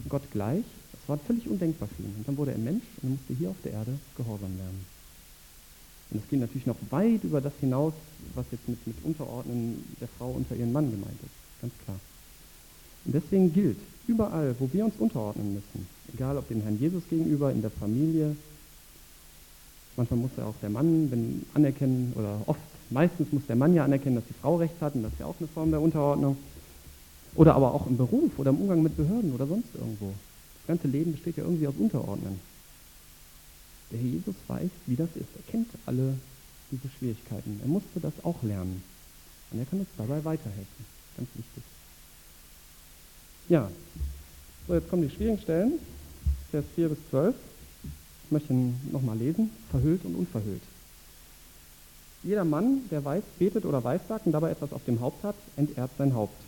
Gott 0.07 0.23
gleich, 0.31 0.63
das 0.91 1.01
war 1.07 1.17
völlig 1.17 1.47
undenkbar 1.47 1.89
für 1.89 2.03
ihn. 2.03 2.13
Und 2.17 2.27
dann 2.27 2.37
wurde 2.37 2.51
er 2.51 2.57
Mensch 2.57 2.83
und 3.01 3.11
musste 3.11 3.33
hier 3.33 3.49
auf 3.49 3.61
der 3.63 3.73
Erde 3.73 3.97
Gehorsam 4.15 4.55
lernen. 4.57 4.85
Und 6.09 6.21
das 6.21 6.29
geht 6.29 6.39
natürlich 6.39 6.67
noch 6.67 6.77
weit 6.89 7.23
über 7.23 7.41
das 7.41 7.53
hinaus, 7.59 7.93
was 8.35 8.45
jetzt 8.51 8.67
mit, 8.67 8.85
mit 8.85 8.97
Unterordnen 9.03 9.83
der 9.99 10.07
Frau 10.17 10.31
unter 10.31 10.55
ihren 10.55 10.71
Mann 10.71 10.91
gemeint 10.91 11.19
ist. 11.23 11.61
Ganz 11.61 11.73
klar. 11.85 11.99
Und 13.05 13.15
deswegen 13.15 13.53
gilt, 13.53 13.77
überall, 14.07 14.55
wo 14.59 14.69
wir 14.71 14.85
uns 14.85 14.93
unterordnen 14.99 15.53
müssen, 15.53 15.87
egal 16.13 16.37
ob 16.37 16.47
dem 16.47 16.61
Herrn 16.61 16.79
Jesus 16.79 17.03
gegenüber, 17.09 17.51
in 17.51 17.61
der 17.61 17.71
Familie, 17.71 18.35
manchmal 19.95 20.19
muss 20.19 20.31
ja 20.37 20.45
auch 20.45 20.55
der 20.61 20.69
Mann 20.69 21.09
wenn, 21.11 21.45
anerkennen, 21.53 22.13
oder 22.15 22.41
oft, 22.45 22.59
meistens 22.89 23.31
muss 23.31 23.45
der 23.47 23.55
Mann 23.55 23.73
ja 23.73 23.83
anerkennen, 23.83 24.15
dass 24.15 24.27
die 24.27 24.39
Frau 24.41 24.57
Recht 24.57 24.79
hat, 24.81 24.95
und 24.95 25.03
das 25.03 25.13
ist 25.13 25.19
ja 25.19 25.25
auch 25.25 25.35
eine 25.39 25.47
Form 25.47 25.71
der 25.71 25.81
Unterordnung. 25.81 26.37
Oder 27.35 27.55
aber 27.55 27.73
auch 27.73 27.87
im 27.87 27.97
Beruf 27.97 28.37
oder 28.37 28.49
im 28.49 28.57
Umgang 28.57 28.83
mit 28.83 28.97
Behörden 28.97 29.33
oder 29.33 29.47
sonst 29.47 29.73
irgendwo. 29.73 30.13
Das 30.59 30.67
ganze 30.67 30.87
Leben 30.87 31.13
besteht 31.13 31.37
ja 31.37 31.43
irgendwie 31.43 31.67
aus 31.67 31.75
Unterordnen. 31.79 32.39
Der 33.91 33.99
Herr 33.99 34.07
Jesus 34.07 34.35
weiß, 34.47 34.69
wie 34.85 34.95
das 34.95 35.09
ist. 35.15 35.29
Er 35.35 35.51
kennt 35.51 35.69
alle 35.85 36.15
diese 36.71 36.89
Schwierigkeiten. 36.89 37.59
Er 37.61 37.69
musste 37.69 37.99
das 38.01 38.13
auch 38.23 38.41
lernen. 38.43 38.83
Und 39.51 39.59
er 39.59 39.65
kann 39.65 39.79
uns 39.79 39.89
dabei 39.97 40.23
weiterhelfen. 40.23 40.85
Ganz 41.17 41.29
wichtig. 41.35 41.63
Ja, 43.49 43.69
so 44.67 44.75
jetzt 44.75 44.89
kommen 44.89 45.01
die 45.01 45.13
schwierigen 45.13 45.39
Stellen, 45.39 45.73
Vers 46.51 46.65
4 46.75 46.89
bis 46.89 46.97
12. 47.09 47.35
Ich 48.25 48.31
möchte 48.31 48.53
ihn 48.53 48.79
nochmal 48.91 49.17
lesen, 49.17 49.49
verhüllt 49.69 50.05
und 50.05 50.15
unverhüllt. 50.15 50.61
Jeder 52.23 52.45
Mann, 52.45 52.81
der 52.91 53.03
weiß, 53.03 53.23
betet 53.39 53.65
oder 53.65 53.83
weissagt 53.83 54.25
und 54.25 54.31
dabei 54.31 54.51
etwas 54.51 54.71
auf 54.73 54.85
dem 54.85 55.01
Haupt 55.01 55.23
hat, 55.23 55.35
entehrt 55.57 55.89
sein 55.97 56.13
Haupt. 56.13 56.39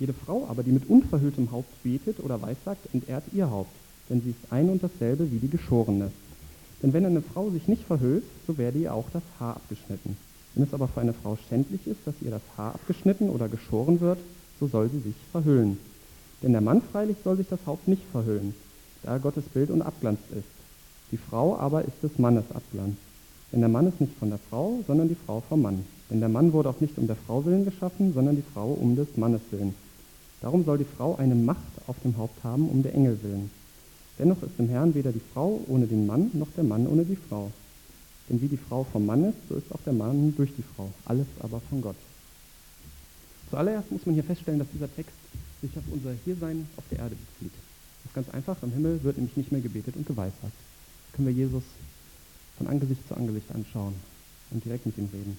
Jede 0.00 0.14
Frau 0.14 0.46
aber, 0.48 0.62
die 0.62 0.72
mit 0.72 0.88
unverhülltem 0.88 1.52
Haupt 1.52 1.82
betet 1.82 2.18
oder 2.20 2.40
weissagt, 2.40 2.92
entehrt 2.92 3.24
ihr 3.32 3.50
Haupt, 3.50 3.74
denn 4.08 4.22
sie 4.22 4.30
ist 4.30 4.50
ein 4.50 4.70
und 4.70 4.82
dasselbe 4.82 5.30
wie 5.30 5.38
die 5.38 5.50
Geschorene. 5.50 6.10
Denn 6.82 6.92
wenn 6.92 7.06
eine 7.06 7.22
Frau 7.22 7.50
sich 7.50 7.68
nicht 7.68 7.84
verhüllt, 7.84 8.24
so 8.46 8.58
werde 8.58 8.78
ihr 8.78 8.94
auch 8.94 9.10
das 9.12 9.22
Haar 9.38 9.56
abgeschnitten. 9.56 10.16
Wenn 10.54 10.64
es 10.64 10.74
aber 10.74 10.88
für 10.88 11.00
eine 11.00 11.12
Frau 11.12 11.38
schändlich 11.48 11.86
ist, 11.86 12.00
dass 12.04 12.14
ihr 12.22 12.30
das 12.30 12.42
Haar 12.56 12.74
abgeschnitten 12.74 13.30
oder 13.30 13.48
geschoren 13.48 14.00
wird, 14.00 14.18
so 14.58 14.66
soll 14.66 14.90
sie 14.90 15.00
sich 15.00 15.14
verhüllen. 15.30 15.78
Denn 16.42 16.52
der 16.52 16.60
Mann 16.60 16.82
freilich 16.82 17.16
soll 17.22 17.36
sich 17.36 17.48
das 17.48 17.60
Haupt 17.66 17.86
nicht 17.88 18.02
verhüllen, 18.10 18.54
da 19.02 19.12
er 19.12 19.18
Gottes 19.20 19.44
Bild 19.44 19.70
und 19.70 19.82
Abglanz 19.82 20.18
ist. 20.36 20.48
Die 21.12 21.16
Frau 21.16 21.56
aber 21.56 21.84
ist 21.84 22.02
des 22.02 22.18
Mannes 22.18 22.44
Abglanz. 22.52 22.96
Denn 23.52 23.60
der 23.60 23.68
Mann 23.68 23.86
ist 23.86 24.00
nicht 24.00 24.14
von 24.18 24.30
der 24.30 24.38
Frau, 24.50 24.80
sondern 24.86 25.08
die 25.08 25.16
Frau 25.26 25.42
vom 25.48 25.62
Mann. 25.62 25.84
Denn 26.10 26.20
der 26.20 26.28
Mann 26.28 26.52
wurde 26.52 26.70
auch 26.70 26.80
nicht 26.80 26.96
um 26.98 27.06
der 27.06 27.16
Frau 27.16 27.44
willen 27.44 27.64
geschaffen, 27.64 28.12
sondern 28.14 28.36
die 28.36 28.44
Frau 28.54 28.72
um 28.72 28.96
des 28.96 29.16
Mannes 29.16 29.42
willen. 29.50 29.74
Darum 30.40 30.64
soll 30.64 30.78
die 30.78 30.86
Frau 30.96 31.16
eine 31.16 31.34
Macht 31.34 31.60
auf 31.86 31.96
dem 32.02 32.16
Haupt 32.16 32.42
haben, 32.42 32.68
um 32.68 32.82
der 32.82 32.94
Engel 32.94 33.18
willen. 33.22 33.50
Dennoch 34.18 34.42
ist 34.42 34.58
im 34.58 34.68
Herrn 34.68 34.94
weder 34.94 35.12
die 35.12 35.22
Frau 35.32 35.60
ohne 35.68 35.86
den 35.86 36.06
Mann 36.06 36.30
noch 36.32 36.48
der 36.56 36.64
Mann 36.64 36.86
ohne 36.86 37.04
die 37.04 37.16
Frau. 37.16 37.50
Denn 38.28 38.40
wie 38.40 38.48
die 38.48 38.56
Frau 38.56 38.84
vom 38.84 39.06
Mann 39.06 39.24
ist, 39.24 39.36
so 39.48 39.54
ist 39.54 39.70
auch 39.72 39.80
der 39.84 39.92
Mann 39.92 40.34
durch 40.36 40.54
die 40.56 40.64
Frau. 40.74 40.88
Alles 41.04 41.26
aber 41.40 41.60
von 41.68 41.82
Gott. 41.82 41.96
Zuallererst 43.50 43.92
muss 43.92 44.06
man 44.06 44.14
hier 44.14 44.24
feststellen, 44.24 44.58
dass 44.58 44.68
dieser 44.72 44.94
Text 44.94 45.12
sich 45.62 45.76
auf 45.78 45.84
unser 45.90 46.12
Hiersein 46.24 46.68
auf 46.76 46.84
der 46.90 46.98
Erde 46.98 47.16
bezieht. 47.16 47.52
Das 48.02 48.10
ist 48.10 48.14
ganz 48.14 48.28
einfach. 48.30 48.62
Im 48.62 48.72
Himmel 48.72 49.02
wird 49.02 49.16
nämlich 49.16 49.36
nicht 49.36 49.52
mehr 49.52 49.60
gebetet 49.60 49.96
und 49.96 50.06
geweissagt. 50.06 50.52
Können 51.14 51.28
wir 51.28 51.34
Jesus 51.34 51.62
von 52.58 52.66
Angesicht 52.66 53.00
zu 53.08 53.16
Angesicht 53.16 53.50
anschauen 53.54 53.94
und 54.50 54.64
direkt 54.64 54.84
mit 54.84 54.98
ihm 54.98 55.08
reden. 55.12 55.38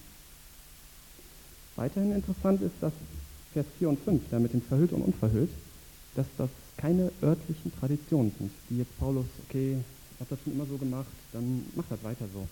Weiterhin 1.75 2.13
interessant 2.13 2.62
ist, 2.62 2.75
dass 2.82 2.94
Vers 3.53 3.65
4 3.77 3.89
und 3.89 4.00
5, 4.00 4.24
da 4.32 4.39
mit 4.39 4.53
dem 4.53 4.62
verhüllt 4.62 4.94
und 4.94 5.01
unverhüllt, 5.01 5.51
dass 6.15 6.25
das 6.38 6.50
keine 6.77 7.12
örtlichen 7.22 7.72
Traditionen 7.80 8.32
sind, 8.38 8.51
die 8.70 8.77
jetzt 8.77 8.98
Paulus, 9.00 9.25
okay, 9.48 9.77
habe 10.20 10.30
das 10.30 10.39
schon 10.44 10.53
immer 10.53 10.65
so 10.65 10.77
gemacht, 10.77 11.08
dann 11.34 11.63
mach 11.75 11.86
das 11.89 12.03
weiter 12.03 12.25
so. 12.34 12.48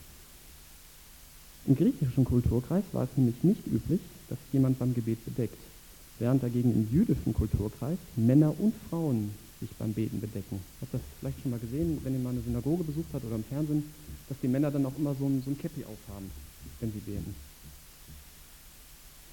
Im 1.67 1.75
griechischen 1.75 2.25
Kulturkreis 2.25 2.83
war 2.91 3.03
es 3.03 3.09
nämlich 3.15 3.43
nicht 3.43 3.65
üblich, 3.67 4.01
dass 4.29 4.39
jemand 4.51 4.79
beim 4.79 4.93
Gebet 4.93 5.23
bedeckt, 5.25 5.57
während 6.21 6.43
dagegen 6.43 6.71
im 6.71 6.87
jüdischen 6.91 7.33
Kulturkreis 7.33 7.97
Männer 8.15 8.53
und 8.59 8.73
Frauen 8.89 9.31
sich 9.59 9.71
beim 9.79 9.91
Beten 9.91 10.21
bedecken. 10.21 10.59
Ich 10.75 10.81
habe 10.81 10.91
das 10.93 11.01
vielleicht 11.19 11.41
schon 11.41 11.49
mal 11.49 11.59
gesehen, 11.59 11.99
wenn 12.03 12.13
ihr 12.13 12.19
mal 12.19 12.29
eine 12.29 12.41
Synagoge 12.41 12.83
besucht 12.83 13.07
habt 13.11 13.25
oder 13.25 13.35
im 13.35 13.43
Fernsehen, 13.43 13.83
dass 14.29 14.37
die 14.41 14.47
Männer 14.47 14.69
dann 14.69 14.85
auch 14.85 14.95
immer 14.97 15.15
so 15.15 15.25
ein, 15.25 15.41
so 15.43 15.49
ein 15.49 15.57
Käppi 15.57 15.83
aufhaben, 15.83 16.29
wenn 16.79 16.91
sie 16.93 16.99
beten. 16.99 17.35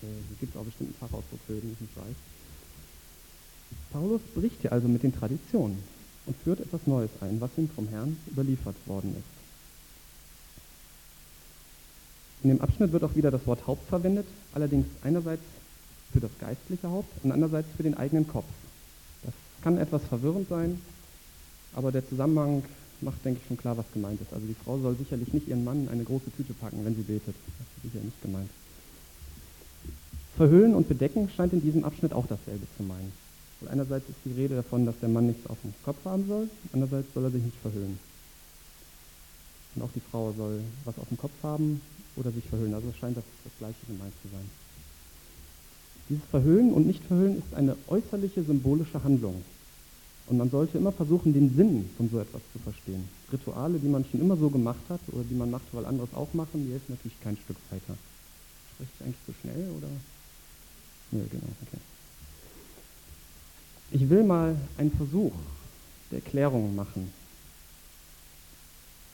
Äh, 0.02 0.06
gibt 0.40 0.54
es 0.54 0.60
auch 0.60 0.64
bestimmt 0.64 0.90
einen 0.90 1.10
Fachausdruck 1.10 1.40
für, 1.46 1.60
den 1.60 1.72
ich 1.72 1.80
nicht 1.80 1.96
weiß. 1.96 2.16
Paulus 3.92 4.22
bricht 4.34 4.62
hier 4.62 4.72
also 4.72 4.88
mit 4.88 5.02
den 5.02 5.14
Traditionen 5.14 5.78
und 6.24 6.36
führt 6.42 6.60
etwas 6.60 6.86
Neues 6.86 7.10
ein, 7.20 7.38
was 7.40 7.50
ihm 7.58 7.68
vom 7.68 7.88
Herrn 7.88 8.16
überliefert 8.30 8.76
worden 8.86 9.14
ist. 9.14 9.38
In 12.44 12.50
dem 12.50 12.60
Abschnitt 12.62 12.92
wird 12.92 13.04
auch 13.04 13.14
wieder 13.14 13.30
das 13.30 13.46
Wort 13.46 13.66
Haupt 13.66 13.86
verwendet, 13.88 14.26
allerdings 14.54 14.86
einerseits 15.02 15.42
für 16.12 16.20
das 16.20 16.30
geistliche 16.40 16.88
Haupt 16.88 17.12
und 17.22 17.32
andererseits 17.32 17.68
für 17.76 17.82
den 17.82 17.96
eigenen 17.96 18.26
Kopf. 18.26 18.46
Das 19.24 19.34
kann 19.62 19.78
etwas 19.78 20.02
verwirrend 20.04 20.48
sein, 20.48 20.80
aber 21.74 21.92
der 21.92 22.08
Zusammenhang 22.08 22.62
macht, 23.00 23.24
denke 23.24 23.40
ich, 23.40 23.48
schon 23.48 23.56
klar, 23.56 23.76
was 23.76 23.86
gemeint 23.92 24.20
ist. 24.20 24.32
Also 24.32 24.46
die 24.46 24.56
Frau 24.64 24.78
soll 24.78 24.96
sicherlich 24.96 25.32
nicht 25.32 25.48
ihren 25.48 25.64
Mann 25.64 25.82
in 25.82 25.88
eine 25.88 26.04
große 26.04 26.30
Tüte 26.36 26.52
packen, 26.54 26.84
wenn 26.84 26.96
sie 26.96 27.02
betet. 27.02 27.34
Das 27.58 27.66
ist 27.76 27.92
sicher 27.92 28.04
nicht 28.04 28.20
gemeint. 28.22 28.50
Verhüllen 30.36 30.74
und 30.74 30.88
bedecken 30.88 31.28
scheint 31.34 31.52
in 31.52 31.60
diesem 31.60 31.84
Abschnitt 31.84 32.12
auch 32.12 32.26
dasselbe 32.26 32.66
zu 32.76 32.82
meinen. 32.82 33.12
Und 33.60 33.68
einerseits 33.68 34.08
ist 34.08 34.18
die 34.24 34.32
Rede 34.40 34.54
davon, 34.54 34.86
dass 34.86 34.98
der 35.00 35.08
Mann 35.08 35.26
nichts 35.26 35.48
auf 35.48 35.58
dem 35.62 35.74
Kopf 35.84 36.04
haben 36.04 36.26
soll, 36.28 36.48
andererseits 36.72 37.12
soll 37.12 37.24
er 37.24 37.30
sich 37.30 37.42
nicht 37.42 37.56
verhüllen. 37.60 37.98
Und 39.74 39.82
auch 39.82 39.90
die 39.94 40.00
Frau 40.00 40.32
soll 40.36 40.60
was 40.84 40.98
auf 40.98 41.08
dem 41.08 41.18
Kopf 41.18 41.32
haben 41.42 41.80
oder 42.16 42.30
sich 42.30 42.44
verhüllen. 42.44 42.74
Also 42.74 42.92
scheint 42.98 43.16
das 43.16 43.24
das 43.44 43.52
Gleiche 43.58 43.86
gemeint 43.86 44.14
zu 44.22 44.28
sein. 44.28 44.67
Dieses 46.08 46.24
Verhüllen 46.30 46.72
und 46.72 46.86
Nichtverhüllen 46.86 47.38
ist 47.38 47.54
eine 47.54 47.76
äußerliche 47.88 48.42
symbolische 48.42 49.02
Handlung. 49.04 49.42
Und 50.26 50.38
man 50.38 50.50
sollte 50.50 50.78
immer 50.78 50.92
versuchen, 50.92 51.32
den 51.32 51.54
Sinn 51.54 51.88
von 51.96 52.10
so 52.10 52.18
etwas 52.18 52.42
zu 52.52 52.58
verstehen. 52.58 53.08
Rituale, 53.32 53.78
die 53.78 53.88
man 53.88 54.04
schon 54.04 54.20
immer 54.20 54.36
so 54.36 54.50
gemacht 54.50 54.82
hat 54.88 55.00
oder 55.08 55.24
die 55.24 55.34
man 55.34 55.50
macht, 55.50 55.64
weil 55.72 55.86
andere 55.86 56.06
es 56.10 56.16
auch 56.16 56.32
machen, 56.34 56.66
die 56.66 56.72
helfen 56.72 56.94
natürlich 56.94 57.20
kein 57.20 57.36
Stück 57.36 57.56
weiter. 57.70 57.96
Spreche 58.74 58.90
ich 58.94 59.04
eigentlich 59.04 59.24
zu 59.26 59.32
schnell 59.40 59.70
oder? 59.76 59.88
Ja, 61.12 61.24
genau, 61.30 61.48
okay. 61.62 61.80
Ich 63.90 64.08
will 64.10 64.22
mal 64.22 64.54
einen 64.76 64.92
Versuch 64.92 65.32
der 66.10 66.18
Erklärung 66.18 66.74
machen. 66.74 67.10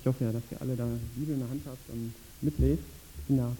Ich 0.01 0.07
hoffe 0.07 0.25
ja, 0.25 0.33
dass 0.33 0.43
ihr 0.51 0.61
alle 0.61 0.77
da 0.77 0.87
Bibel 1.15 1.35
in 1.35 1.41
der 1.41 1.49
Hand 1.49 1.63
habt 1.67 1.89
und 1.91 2.13
mitlest. 2.41 2.83
Ich 3.19 3.25
bin 3.29 3.39
ja 3.39 3.51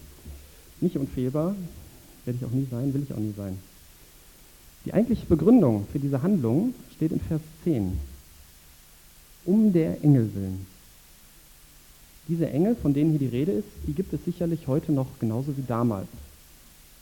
nicht 0.81 0.97
unfehlbar, 0.97 1.55
werde 2.25 2.39
ich 2.39 2.45
auch 2.45 2.51
nie 2.51 2.67
sein, 2.69 2.93
will 2.93 3.03
ich 3.03 3.13
auch 3.13 3.19
nie 3.19 3.33
sein. 3.35 3.57
Die 4.85 4.93
eigentliche 4.93 5.25
Begründung 5.25 5.87
für 5.91 5.99
diese 5.99 6.21
Handlung 6.21 6.73
steht 6.95 7.11
in 7.11 7.19
Vers 7.19 7.41
10. 7.63 7.97
Um 9.45 9.73
der 9.73 10.03
Engel 10.03 10.33
willen. 10.33 10.65
Diese 12.27 12.49
Engel, 12.49 12.75
von 12.75 12.93
denen 12.93 13.11
hier 13.11 13.19
die 13.19 13.35
Rede 13.35 13.51
ist, 13.51 13.67
die 13.87 13.93
gibt 13.93 14.13
es 14.13 14.23
sicherlich 14.25 14.67
heute 14.67 14.91
noch 14.91 15.07
genauso 15.19 15.55
wie 15.57 15.63
damals. 15.67 16.07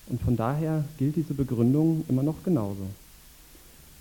Und 0.07 0.21
von 0.21 0.35
daher 0.35 0.83
gilt 0.97 1.15
diese 1.15 1.33
Begründung 1.33 2.03
immer 2.09 2.23
noch 2.23 2.43
genauso. 2.43 2.85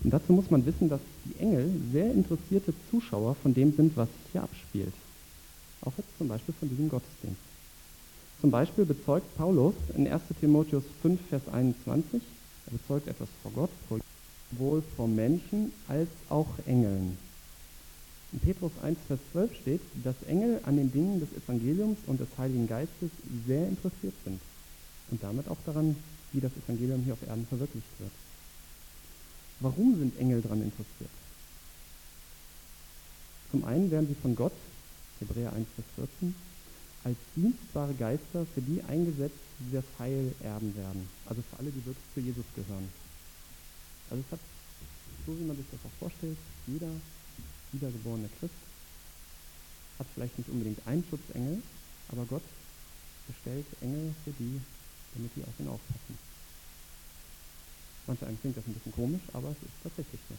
Und 0.03 0.11
dazu 0.11 0.33
muss 0.33 0.51
man 0.51 0.65
wissen, 0.65 0.89
dass 0.89 0.99
die 1.25 1.39
Engel 1.39 1.69
sehr 1.93 2.11
interessierte 2.11 2.73
Zuschauer 2.91 3.35
von 3.35 3.53
dem 3.53 3.73
sind, 3.73 3.95
was 3.95 4.09
sich 4.09 4.31
hier 4.33 4.43
abspielt. 4.43 4.93
Auch 5.81 5.93
jetzt 5.97 6.17
zum 6.17 6.27
Beispiel 6.27 6.53
von 6.59 6.69
diesem 6.69 6.89
Gottesdienst. 6.89 7.52
Zum 8.43 8.51
Beispiel 8.51 8.83
bezeugt 8.83 9.37
Paulus 9.37 9.73
in 9.95 10.05
1 10.05 10.21
Timotheus 10.41 10.83
5, 11.01 11.17
Vers 11.29 11.43
21, 11.49 12.21
er 12.65 12.71
bezeugt 12.73 13.07
etwas 13.07 13.29
vor 13.41 13.51
Gott, 13.53 13.69
sowohl 14.51 14.83
vor 14.97 15.07
Menschen 15.07 15.71
als 15.87 16.09
auch 16.27 16.49
Engeln. 16.65 17.17
In 18.33 18.39
Petrus 18.41 18.73
1, 18.81 18.97
Vers 19.07 19.21
12 19.31 19.55
steht, 19.61 19.81
dass 20.03 20.15
Engel 20.27 20.59
an 20.65 20.75
den 20.75 20.91
Dingen 20.91 21.21
des 21.21 21.29
Evangeliums 21.41 21.99
und 22.05 22.19
des 22.19 22.27
Heiligen 22.37 22.67
Geistes 22.67 23.11
sehr 23.47 23.65
interessiert 23.65 24.13
sind 24.25 24.41
und 25.09 25.23
damit 25.23 25.47
auch 25.47 25.55
daran, 25.65 25.95
wie 26.33 26.41
das 26.41 26.51
Evangelium 26.65 27.01
hier 27.03 27.13
auf 27.13 27.25
Erden 27.25 27.47
verwirklicht 27.47 27.87
wird. 27.99 28.11
Warum 29.61 29.97
sind 29.97 30.19
Engel 30.19 30.41
daran 30.41 30.63
interessiert? 30.63 31.11
Zum 33.51 33.63
einen 33.63 33.89
werden 33.89 34.09
sie 34.09 34.21
von 34.21 34.35
Gott, 34.35 34.51
Hebräer 35.21 35.53
1, 35.53 35.65
Vers 35.77 36.09
14, 36.19 36.35
als 37.03 37.17
dienstbare 37.35 37.93
Geister 37.95 38.45
für 38.53 38.61
die 38.61 38.81
eingesetzt, 38.83 39.35
die 39.59 39.73
das 39.73 39.85
Heil 39.99 40.33
erben 40.41 40.75
werden. 40.75 41.09
Also 41.25 41.41
für 41.49 41.59
alle, 41.59 41.71
die 41.71 41.85
wirklich 41.85 42.05
zu 42.13 42.19
Jesus 42.21 42.45
gehören. 42.55 42.87
Also 44.09 44.23
es 44.25 44.31
hat, 44.31 44.39
so 45.25 45.37
wie 45.37 45.43
man 45.43 45.57
sich 45.57 45.65
das 45.71 45.79
auch 45.85 45.99
vorstellt, 45.99 46.37
jeder 46.67 46.89
wiedergeborene 47.71 48.29
Christ 48.39 48.53
hat 49.99 50.07
vielleicht 50.13 50.37
nicht 50.37 50.49
unbedingt 50.49 50.79
einen 50.87 51.03
Schutzengel, 51.09 51.61
aber 52.09 52.25
Gott 52.25 52.43
bestellt 53.27 53.65
Engel 53.81 54.13
für 54.23 54.31
die, 54.31 54.59
damit 55.15 55.31
die 55.35 55.43
auf 55.43 55.59
ihn 55.59 55.67
aufpassen. 55.67 56.17
Manche 58.07 58.27
einem 58.27 58.39
klingt 58.41 58.57
das 58.57 58.67
ein 58.67 58.73
bisschen 58.73 58.91
komisch, 58.91 59.21
aber 59.33 59.49
es 59.49 59.57
ist 59.57 59.83
tatsächlich 59.83 60.19
so. 60.27 60.35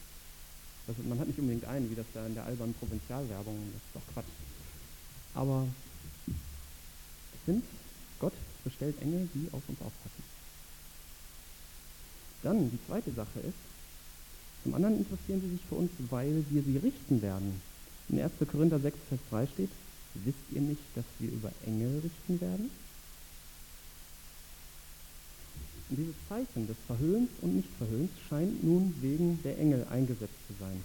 Also 0.86 1.02
man 1.08 1.18
hat 1.18 1.26
nicht 1.26 1.38
unbedingt 1.38 1.64
einen, 1.64 1.90
wie 1.90 1.94
das 1.94 2.06
da 2.12 2.26
in 2.26 2.34
der 2.34 2.44
albernen 2.44 2.74
Provinzialwerbung, 2.74 3.56
das 3.72 3.80
ist 3.80 3.94
doch 3.94 4.12
Quatsch. 4.12 4.32
Aber 5.34 5.66
sind, 7.46 7.64
Gott 8.20 8.32
bestellt 8.64 9.00
Engel, 9.00 9.28
die 9.34 9.48
auf 9.52 9.62
uns 9.68 9.80
aufpassen. 9.80 10.22
Dann, 12.42 12.70
die 12.70 12.78
zweite 12.86 13.10
Sache 13.12 13.40
ist, 13.40 13.58
zum 14.62 14.74
anderen 14.74 14.98
interessieren 14.98 15.40
sie 15.42 15.50
sich 15.50 15.60
für 15.68 15.76
uns, 15.76 15.90
weil 16.10 16.44
wir 16.50 16.62
sie 16.62 16.78
richten 16.78 17.20
werden. 17.22 17.60
In 18.08 18.20
1. 18.20 18.32
Korinther 18.50 18.80
6, 18.80 18.96
Vers 19.08 19.20
3 19.30 19.46
steht, 19.46 19.70
wisst 20.14 20.44
ihr 20.52 20.60
nicht, 20.60 20.82
dass 20.94 21.04
wir 21.18 21.30
über 21.30 21.50
Engel 21.66 22.00
richten 22.00 22.40
werden? 22.40 22.70
Und 25.90 25.96
dieses 25.96 26.14
Zeichen 26.28 26.66
des 26.66 26.76
Verhöhens 26.86 27.28
und 27.42 27.56
Nichtverhöhens 27.56 28.10
scheint 28.28 28.64
nun 28.64 28.94
wegen 29.00 29.42
der 29.42 29.58
Engel 29.58 29.86
eingesetzt 29.90 30.34
zu 30.48 30.54
sein. 30.58 30.82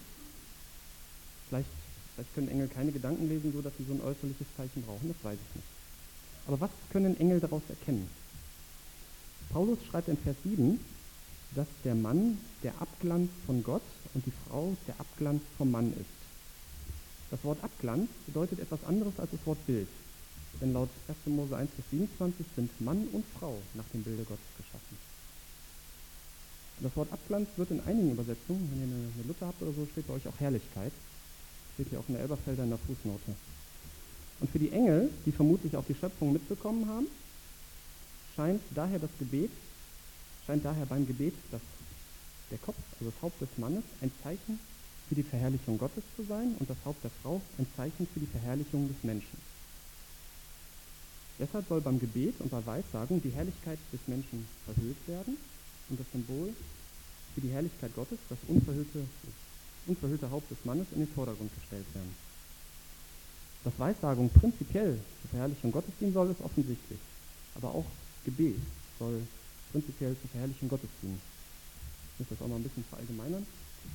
Vielleicht, 1.47 1.69
vielleicht 2.15 2.35
können 2.35 2.49
Engel 2.49 2.67
keine 2.67 2.91
Gedanken 2.91 3.27
lesen, 3.29 3.53
so 3.53 3.61
dass 3.61 3.73
sie 3.77 3.85
so 3.85 3.93
ein 3.93 4.01
äußerliches 4.01 4.47
Zeichen 4.57 4.83
brauchen, 4.83 5.07
das 5.07 5.23
weiß 5.23 5.39
ich 5.39 5.55
nicht. 5.55 5.78
Aber 6.49 6.61
was 6.61 6.71
können 6.91 7.15
Engel 7.19 7.39
daraus 7.39 7.61
erkennen? 7.69 8.09
Paulus 9.51 9.77
schreibt 9.85 10.07
in 10.07 10.17
Vers 10.17 10.35
7, 10.43 10.79
dass 11.53 11.67
der 11.83 11.93
Mann 11.93 12.39
der 12.63 12.73
Abglanz 12.81 13.29
von 13.45 13.63
Gott 13.63 13.83
und 14.15 14.25
die 14.25 14.33
Frau 14.47 14.75
der 14.87 14.99
Abglanz 14.99 15.43
vom 15.59 15.69
Mann 15.69 15.93
ist. 15.93 16.09
Das 17.29 17.43
Wort 17.43 17.63
Abglanz 17.63 18.09
bedeutet 18.25 18.57
etwas 18.57 18.83
anderes 18.83 19.13
als 19.19 19.29
das 19.29 19.45
Wort 19.45 19.63
Bild. 19.67 19.87
Denn 20.59 20.73
laut 20.73 20.89
1. 21.07 21.17
Mose 21.27 21.55
1 21.55 21.69
bis 21.69 21.85
27 21.91 22.43
sind 22.55 22.81
Mann 22.81 23.07
und 23.11 23.25
Frau 23.37 23.55
nach 23.75 23.87
dem 23.93 24.01
Bilde 24.01 24.23
Gottes 24.23 24.49
geschaffen. 24.57 24.97
Das 26.79 26.95
Wort 26.95 27.13
Abglanz 27.13 27.47
wird 27.57 27.69
in 27.69 27.81
einigen 27.81 28.09
Übersetzungen, 28.09 28.67
wenn 28.71 28.79
ihr 28.79 28.95
eine, 28.95 29.13
eine 29.13 29.27
Luther 29.27 29.45
habt 29.45 29.61
oder 29.61 29.73
so, 29.73 29.87
steht 29.91 30.07
bei 30.07 30.15
euch 30.15 30.27
auch 30.27 30.39
Herrlichkeit. 30.39 30.93
Steht 31.75 31.89
hier 31.89 31.99
auch 31.99 32.07
in 32.07 32.15
der 32.15 32.23
Elberfelder 32.23 32.63
in 32.63 32.69
der 32.69 32.79
Fußnote. 32.79 33.35
Und 34.39 34.49
für 34.51 34.59
die 34.59 34.71
Engel, 34.71 35.09
die 35.25 35.31
vermutlich 35.31 35.75
auch 35.75 35.85
die 35.85 35.95
Schöpfung 35.95 36.33
mitbekommen 36.33 36.87
haben, 36.87 37.07
scheint 38.35 38.61
daher 38.73 38.99
das 38.99 39.09
Gebet, 39.19 39.51
scheint 40.45 40.63
daher 40.63 40.85
beim 40.85 41.05
Gebet 41.05 41.33
dass 41.51 41.61
der 42.51 42.57
Kopf, 42.57 42.77
also 42.99 43.11
das 43.11 43.21
Haupt 43.21 43.41
des 43.41 43.49
Mannes, 43.57 43.83
ein 44.01 44.11
Zeichen 44.23 44.59
für 45.07 45.15
die 45.15 45.23
Verherrlichung 45.23 45.77
Gottes 45.77 46.03
zu 46.15 46.23
sein 46.23 46.55
und 46.59 46.69
das 46.69 46.77
Haupt 46.85 47.03
der 47.03 47.11
Frau 47.21 47.41
ein 47.57 47.67
Zeichen 47.75 48.07
für 48.13 48.19
die 48.19 48.27
Verherrlichung 48.27 48.87
des 48.87 49.03
Menschen. 49.03 49.37
Deshalb 51.39 51.67
soll 51.67 51.81
beim 51.81 51.99
Gebet 51.99 52.35
und 52.39 52.51
bei 52.51 52.65
Weissagung 52.65 53.21
die 53.21 53.29
Herrlichkeit 53.29 53.79
des 53.93 54.01
Menschen 54.07 54.47
verhüllt 54.65 55.07
werden 55.07 55.37
und 55.89 55.99
das 55.99 56.07
Symbol 56.11 56.53
für 57.33 57.41
die 57.41 57.49
Herrlichkeit 57.49 57.95
Gottes, 57.95 58.19
das 58.29 58.39
Unverhüllte, 58.47 59.05
unverhüllte 59.87 60.29
Haupt 60.29 60.51
des 60.51 60.63
Mannes 60.65 60.87
in 60.91 60.99
den 60.99 61.07
Vordergrund 61.07 61.51
gestellt 61.55 61.85
werden. 61.93 62.28
Dass 63.63 63.77
Weissagung 63.77 64.29
prinzipiell 64.29 64.97
zur 65.21 65.29
Verherrlichung 65.31 65.71
Gottes 65.71 65.93
dienen 65.99 66.13
soll, 66.13 66.31
ist 66.31 66.41
offensichtlich. 66.41 66.99
Aber 67.55 67.69
auch 67.75 67.85
Gebet 68.23 68.55
soll 68.97 69.21
prinzipiell 69.71 70.15
zur 70.21 70.29
Verherrlichung 70.29 70.69
Gottes 70.69 70.89
dienen. 71.01 71.21
Ich 72.13 72.19
muss 72.19 72.29
das 72.29 72.41
auch 72.41 72.49
mal 72.49 72.55
ein 72.55 72.63
bisschen 72.63 72.85
verallgemeinern. 72.89 73.45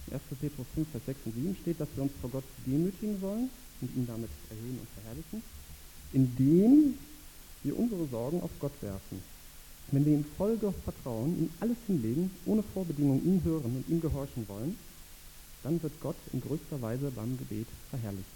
In 0.06 0.12
1. 0.12 0.22
Petrus 0.40 0.66
5, 0.74 0.88
Vers 0.90 1.02
6 1.06 1.18
und 1.26 1.34
7 1.34 1.56
steht, 1.62 1.80
dass 1.80 1.88
wir 1.94 2.02
uns 2.02 2.12
vor 2.20 2.30
Gott 2.30 2.44
demütigen 2.66 3.20
sollen 3.20 3.50
und 3.80 3.96
ihn 3.96 4.06
damit 4.06 4.30
erhöhen 4.50 4.78
und 4.78 4.88
verherrlichen, 4.96 5.42
indem 6.12 6.98
wir 7.62 7.78
unsere 7.78 8.06
Sorgen 8.08 8.42
auf 8.42 8.50
Gott 8.60 8.72
werfen. 8.80 9.22
Wenn 9.90 10.04
wir 10.04 10.14
ihm 10.14 10.24
voll 10.36 10.58
vertrauen, 10.58 11.38
ihm 11.38 11.50
alles 11.60 11.76
hinlegen, 11.86 12.30
ohne 12.46 12.62
Vorbedingung 12.62 13.22
ihn 13.24 13.42
hören 13.44 13.76
und 13.76 13.88
ihm 13.88 14.00
gehorchen 14.00 14.48
wollen, 14.48 14.76
dann 15.62 15.82
wird 15.82 15.92
Gott 16.00 16.16
in 16.32 16.40
größter 16.40 16.80
Weise 16.80 17.10
beim 17.14 17.36
Gebet 17.38 17.66
verherrlicht. 17.90 18.33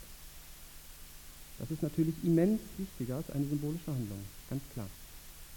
Das 1.58 1.70
ist 1.70 1.82
natürlich 1.82 2.14
immens 2.22 2.60
wichtiger 2.76 3.16
als 3.16 3.30
eine 3.30 3.46
symbolische 3.46 3.90
Handlung, 3.90 4.20
ganz 4.48 4.62
klar. 4.72 4.88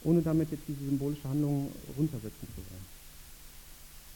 Ohne 0.03 0.22
damit 0.22 0.51
jetzt 0.51 0.63
diese 0.67 0.84
symbolische 0.86 1.29
Handlung 1.29 1.72
runtersetzen 1.96 2.48
zu 2.55 2.58
wollen. 2.58 2.86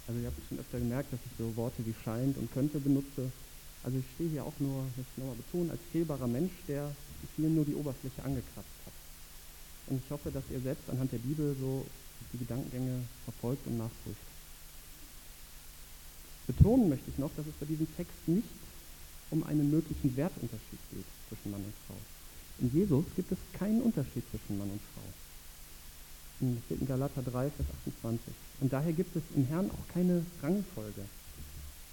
Also 0.07 0.21
ihr 0.21 0.27
habt 0.27 0.37
schon 0.49 0.59
öfter 0.59 0.79
gemerkt, 0.79 1.13
dass 1.13 1.19
ich 1.25 1.31
so 1.37 1.55
Worte 1.55 1.85
wie 1.85 1.93
scheint 2.03 2.37
und 2.37 2.51
könnte 2.53 2.79
benutze. 2.79 3.31
Also 3.83 3.97
ich 3.97 4.05
stehe 4.15 4.29
hier 4.31 4.45
auch 4.45 4.53
nur, 4.59 4.85
das 4.97 5.05
nochmal 5.17 5.35
betonen, 5.35 5.69
als 5.69 5.79
fehlbarer 5.91 6.27
Mensch, 6.27 6.53
der 6.67 6.91
hier 7.35 7.49
nur 7.49 7.65
die 7.65 7.75
Oberfläche 7.75 8.23
angekratzt 8.23 8.79
hat. 8.85 8.93
Und 9.87 10.01
ich 10.03 10.09
hoffe, 10.09 10.31
dass 10.31 10.43
ihr 10.49 10.59
selbst 10.61 10.89
anhand 10.89 11.11
der 11.11 11.19
Bibel 11.19 11.55
so 11.59 11.85
die 12.33 12.39
Gedankengänge 12.39 13.03
verfolgt 13.25 13.65
und 13.67 13.77
nachprüft. 13.77 14.25
Betonen 16.47 16.89
möchte 16.89 17.09
ich 17.09 17.17
noch, 17.17 17.31
dass 17.35 17.45
es 17.45 17.53
bei 17.59 17.65
diesem 17.65 17.87
Text 17.95 18.15
nicht 18.27 18.64
um 19.31 19.43
einen 19.43 19.69
möglichen 19.71 20.15
Wertunterschied 20.15 20.79
geht 20.91 21.05
zwischen 21.29 21.51
Mann 21.51 21.63
und 21.63 21.73
Frau. 21.87 21.95
In 22.59 22.71
Jesus 22.73 23.05
gibt 23.15 23.31
es 23.31 23.37
keinen 23.53 23.81
Unterschied 23.81 24.23
zwischen 24.29 24.57
Mann 24.57 24.69
und 24.69 24.81
Frau. 24.93 25.03
Das 26.39 26.63
steht 26.65 26.81
in 26.81 26.87
Galater 26.87 27.21
3, 27.21 27.49
Vers 27.49 27.67
28. 27.81 28.33
Und 28.61 28.73
daher 28.73 28.93
gibt 28.93 29.15
es 29.15 29.23
im 29.35 29.45
Herrn 29.45 29.69
auch 29.71 29.93
keine 29.93 30.25
Rangfolge. 30.41 31.01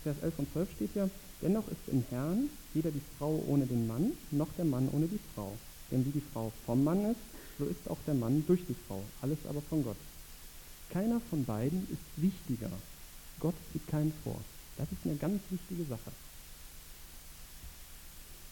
Vers 0.03 0.17
11 0.23 0.39
und 0.39 0.53
12 0.53 0.73
steht 0.75 0.95
ja, 0.95 1.09
dennoch 1.41 1.67
ist 1.69 1.89
im 1.89 2.05
Herrn 2.11 2.51
weder 2.75 2.91
die 2.91 3.03
Frau 3.19 3.43
ohne 3.47 3.67
den 3.67 3.87
Mann, 3.87 4.13
noch 4.31 4.49
der 4.57 4.65
Mann 4.65 4.89
ohne 4.93 5.07
die 5.07 5.21
Frau. 5.35 5.57
Denn 5.91 6.05
wie 6.07 6.11
die 6.11 6.23
Frau 6.33 6.53
vom 6.67 6.83
Mann 6.83 7.11
ist, 7.11 7.21
so 7.59 7.65
ist 7.67 7.89
auch 7.89 7.99
der 8.07 8.15
Mann 8.15 8.45
durch 8.47 8.65
die 8.67 8.77
Frau, 8.87 9.03
alles 9.21 9.39
aber 9.49 9.61
von 9.63 9.85
Gott. 9.85 9.97
Keiner 10.91 11.21
von 11.31 11.45
beiden 11.45 11.87
ist 11.91 12.23
wichtiger. 12.23 12.71
Gott 13.41 13.55
zieht 13.73 13.87
keinen 13.89 14.13
vor. 14.25 14.37
Das 14.77 14.91
ist 14.91 15.05
eine 15.05 15.17
ganz 15.17 15.41
wichtige 15.51 15.85
Sache. 15.85 16.11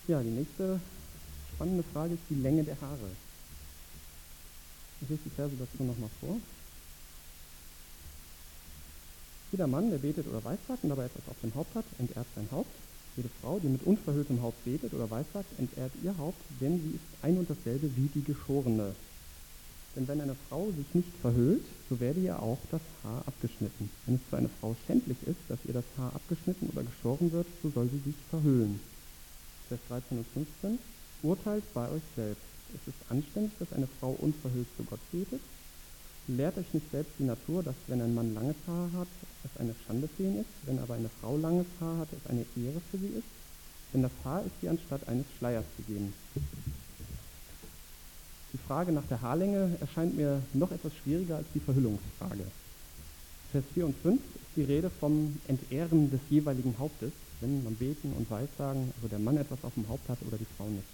Ja, 0.09 0.23
die 0.23 0.31
nächste 0.31 0.81
spannende 1.55 1.85
Frage 1.93 2.15
ist 2.15 2.23
die 2.29 2.41
Länge 2.43 2.65
der 2.65 2.81
Haare. 2.81 3.11
Ich 5.03 5.09
lese 5.09 5.23
die 5.25 5.31
Verse 5.31 5.55
dazu 5.59 5.83
nochmal 5.85 6.11
vor. 6.21 6.37
Jeder 9.53 9.67
Mann, 9.67 9.91
der 9.91 9.99
betet 9.99 10.27
oder 10.29 10.45
weissagt 10.45 10.83
und 10.83 10.91
dabei 10.91 11.07
etwas 11.07 11.29
auf 11.29 11.41
dem 11.43 11.55
Haupt 11.55 11.75
hat, 11.75 11.85
entehrt 11.99 12.27
sein 12.35 12.49
Haupt. 12.53 12.71
Jede 13.17 13.29
Frau, 13.41 13.59
die 13.59 13.69
mit 13.69 13.83
unverhülltem 13.85 14.41
Haupt 14.43 14.65
betet 14.65 14.95
oder 14.95 15.11
weissagt, 15.11 15.59
entehrt 15.59 15.93
ihr 16.03 16.17
Haupt, 16.17 16.41
denn 16.61 16.81
sie 16.81 16.97
ist 16.97 17.25
ein 17.25 17.37
und 17.37 17.51
dasselbe 17.51 17.91
wie 17.97 18.09
die 18.15 18.23
Geschorene. 18.23 18.95
Denn 19.97 20.07
wenn 20.07 20.21
eine 20.21 20.37
Frau 20.49 20.71
sich 20.71 20.95
nicht 20.95 21.11
verhüllt, 21.21 21.65
so 21.89 21.99
werde 21.99 22.21
ihr 22.21 22.41
auch 22.41 22.59
das 22.71 22.81
Haar 23.03 23.25
abgeschnitten. 23.27 23.91
Wenn 24.07 24.15
es 24.15 24.21
für 24.31 24.37
eine 24.37 24.51
Frau 24.61 24.77
schändlich 24.87 25.19
ist, 25.27 25.41
dass 25.49 25.59
ihr 25.65 25.75
das 25.75 25.85
Haar 25.99 26.15
abgeschnitten 26.15 26.71
oder 26.73 26.85
geschoren 26.85 27.33
wird, 27.33 27.47
so 27.63 27.71
soll 27.71 27.89
sie 27.91 28.11
sich 28.11 28.15
verhüllen. 28.31 28.79
Vers 29.71 29.81
13 29.89 30.19
und 30.19 30.27
15. 30.35 30.79
Urteilt 31.23 31.63
bei 31.75 31.89
euch 31.89 32.03
selbst. 32.17 32.43
Es 32.75 32.89
ist 32.89 32.99
anständig, 33.09 33.53
dass 33.61 33.73
eine 33.73 33.87
Frau 34.01 34.17
unverhüllt 34.19 34.67
zu 34.77 34.83
Gott 34.83 34.99
betet. 35.13 35.41
Lehrt 36.27 36.59
euch 36.59 36.75
nicht 36.75 36.91
selbst 36.91 37.13
die 37.21 37.25
Natur, 37.25 37.63
dass 37.63 37.77
wenn 37.87 38.03
ein 38.03 38.13
Mann 38.13 38.35
langes 38.35 38.57
Haar 38.67 38.91
hat, 38.93 39.07
es 39.45 39.61
eine 39.61 39.77
Schande 39.87 40.09
für 40.09 40.25
ihn 40.25 40.41
ist, 40.41 40.51
wenn 40.67 40.81
aber 40.81 40.95
eine 40.95 41.09
Frau 41.21 41.37
langes 41.37 41.67
Haar 41.81 41.99
hat, 41.99 42.09
es 42.11 42.29
eine 42.29 42.45
Ehre 42.57 42.81
für 42.91 42.99
sie 42.99 43.15
ist. 43.17 43.29
Denn 43.95 44.03
das 44.03 44.11
Haar 44.25 44.43
ist 44.45 44.55
ihr 44.61 44.71
anstatt 44.71 45.07
eines 45.07 45.27
Schleiers 45.39 45.65
gegeben. 45.77 46.13
Die 48.53 48.59
Frage 48.67 48.91
nach 48.91 49.07
der 49.09 49.21
Haarlänge 49.21 49.77
erscheint 49.81 50.17
mir 50.17 50.43
noch 50.53 50.73
etwas 50.73 50.93
schwieriger 50.97 51.37
als 51.37 51.47
die 51.55 51.61
Verhüllungsfrage. 51.61 52.45
Vers 53.53 53.65
4 53.75 53.87
und 53.87 53.97
5 53.99 54.17
ist 54.17 54.57
die 54.57 54.65
Rede 54.65 54.91
vom 54.91 55.39
Entehren 55.47 56.11
des 56.11 56.21
jeweiligen 56.29 56.77
Hauptes, 56.77 57.13
wenn 57.41 57.65
man 57.65 57.75
beten 57.75 58.13
und 58.17 58.31
weissagen, 58.31 58.93
also 58.97 59.09
der 59.09 59.19
Mann 59.19 59.37
etwas 59.37 59.63
auf 59.63 59.75
dem 59.75 59.89
Haupt 59.89 60.09
hat 60.09 60.19
oder 60.27 60.37
die 60.37 60.47
Frau 60.57 60.67
nicht. 60.69 60.87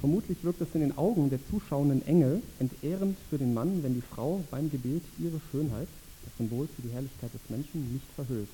Vermutlich 0.00 0.42
wirkt 0.42 0.60
es 0.60 0.74
in 0.74 0.80
den 0.80 0.98
Augen 0.98 1.30
der 1.30 1.38
zuschauenden 1.50 2.06
Engel 2.06 2.42
entehrend 2.58 3.16
für 3.30 3.38
den 3.38 3.54
Mann, 3.54 3.82
wenn 3.82 3.94
die 3.94 4.02
Frau 4.14 4.42
beim 4.50 4.70
Gebet 4.70 5.02
ihre 5.18 5.40
Schönheit, 5.50 5.88
das 6.24 6.36
Symbol 6.38 6.68
für 6.74 6.82
die 6.82 6.92
Herrlichkeit 6.92 7.32
des 7.32 7.40
Menschen, 7.48 7.92
nicht 7.92 8.06
verhüllt. 8.16 8.48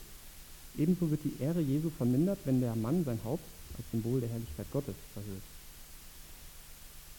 Ebenso 0.77 1.11
wird 1.11 1.25
die 1.25 1.43
Ehre 1.43 1.61
Jesu 1.61 1.91
vermindert, 1.91 2.39
wenn 2.45 2.61
der 2.61 2.77
Mann 2.77 3.05
sein 3.05 3.19
Haupt 3.25 3.45
als 3.77 3.91
Symbol 3.91 4.21
der 4.21 4.29
Herrlichkeit 4.29 4.67
Gottes 4.73 4.95
verhüllt. 5.15 5.43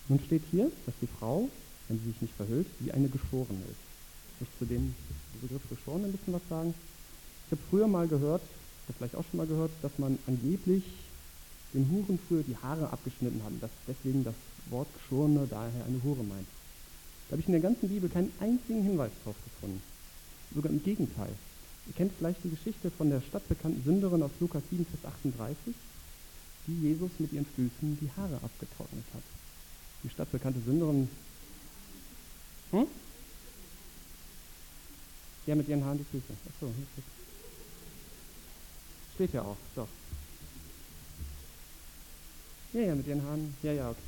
Nun 0.08 0.20
steht 0.26 0.44
hier, 0.52 0.72
dass 0.86 0.96
die 1.02 1.08
Frau, 1.20 1.50
wenn 1.88 2.00
sie 2.00 2.12
sich 2.12 2.22
nicht 2.22 2.34
verhüllt, 2.36 2.68
wie 2.80 2.92
eine 2.92 3.10
Geschorene 3.10 3.62
ist. 3.70 4.42
Ich 4.42 4.48
zu 4.58 4.66
dem 4.66 4.96
Begriff 5.42 5.62
Geschorene 5.70 6.06
ein 6.06 6.12
bisschen 6.12 6.34
was 6.34 6.48
sagen. 6.50 6.74
Ich 7.48 7.52
habe 7.52 7.62
früher 7.70 7.88
mal 7.88 8.08
gehört, 8.08 8.42
habe 8.90 8.98
vielleicht 8.98 9.16
auch 9.16 9.26
schon 9.30 9.38
mal 9.38 9.48
gehört, 9.48 9.72
dass 9.82 9.98
man 9.98 10.18
angeblich 10.28 10.84
den 11.74 11.90
Huren 11.90 12.20
früher 12.28 12.44
die 12.44 12.58
Haare 12.58 12.92
abgeschnitten 12.92 13.42
haben, 13.44 13.60
dass 13.62 13.70
deswegen 13.88 14.24
das 14.24 14.36
Wort 14.70 14.88
Geschorene 14.96 15.48
daher 15.50 15.86
eine 15.86 16.02
Hure 16.04 16.24
meint. 16.24 16.48
Da 17.28 17.34
habe 17.34 17.42
ich 17.42 17.48
in 17.48 17.54
der 17.54 17.62
ganzen 17.62 17.90
Bibel 17.90 18.10
keinen 18.10 18.32
einzigen 18.40 18.84
Hinweis 18.84 19.12
drauf 19.24 19.36
gefunden. 19.44 19.82
Sogar 20.54 20.72
im 20.72 20.82
Gegenteil. 20.82 21.32
Ihr 21.88 21.94
kennt 21.94 22.12
vielleicht 22.18 22.44
die 22.44 22.50
Geschichte 22.50 22.90
von 22.90 23.10
der 23.10 23.22
stadtbekannten 23.22 23.84
Sünderin 23.84 24.24
aus 24.24 24.32
Lukas 24.40 24.64
7, 24.72 24.86
Vers 24.86 25.14
38, 25.14 25.76
die 26.68 26.82
Jesus 26.82 27.12
mit 27.20 27.32
ihren 27.34 27.46
Füßen 27.46 27.98
die 28.02 28.10
Haare 28.18 28.36
abgetrocknet 28.44 29.06
hat. 29.14 29.24
Die 30.04 30.10
stadtbekannte 30.10 30.62
Sünderin. 30.62 31.10
Hm? 32.72 32.86
Ja, 35.46 35.56
mit 35.56 35.68
ihren 35.68 35.84
Haaren 35.84 36.00
die 36.00 36.04
Füße. 36.04 36.34
Achso, 36.48 36.72
steht 39.20 39.34
ja 39.34 39.42
auch, 39.42 39.58
doch. 39.76 39.88
Ja, 42.72 42.80
ja, 42.80 42.96
mit 42.96 43.06
ihren 43.06 43.22
Haaren. 43.22 43.54
Ja, 43.64 43.74
ja, 43.74 43.90
okay. 43.90 44.00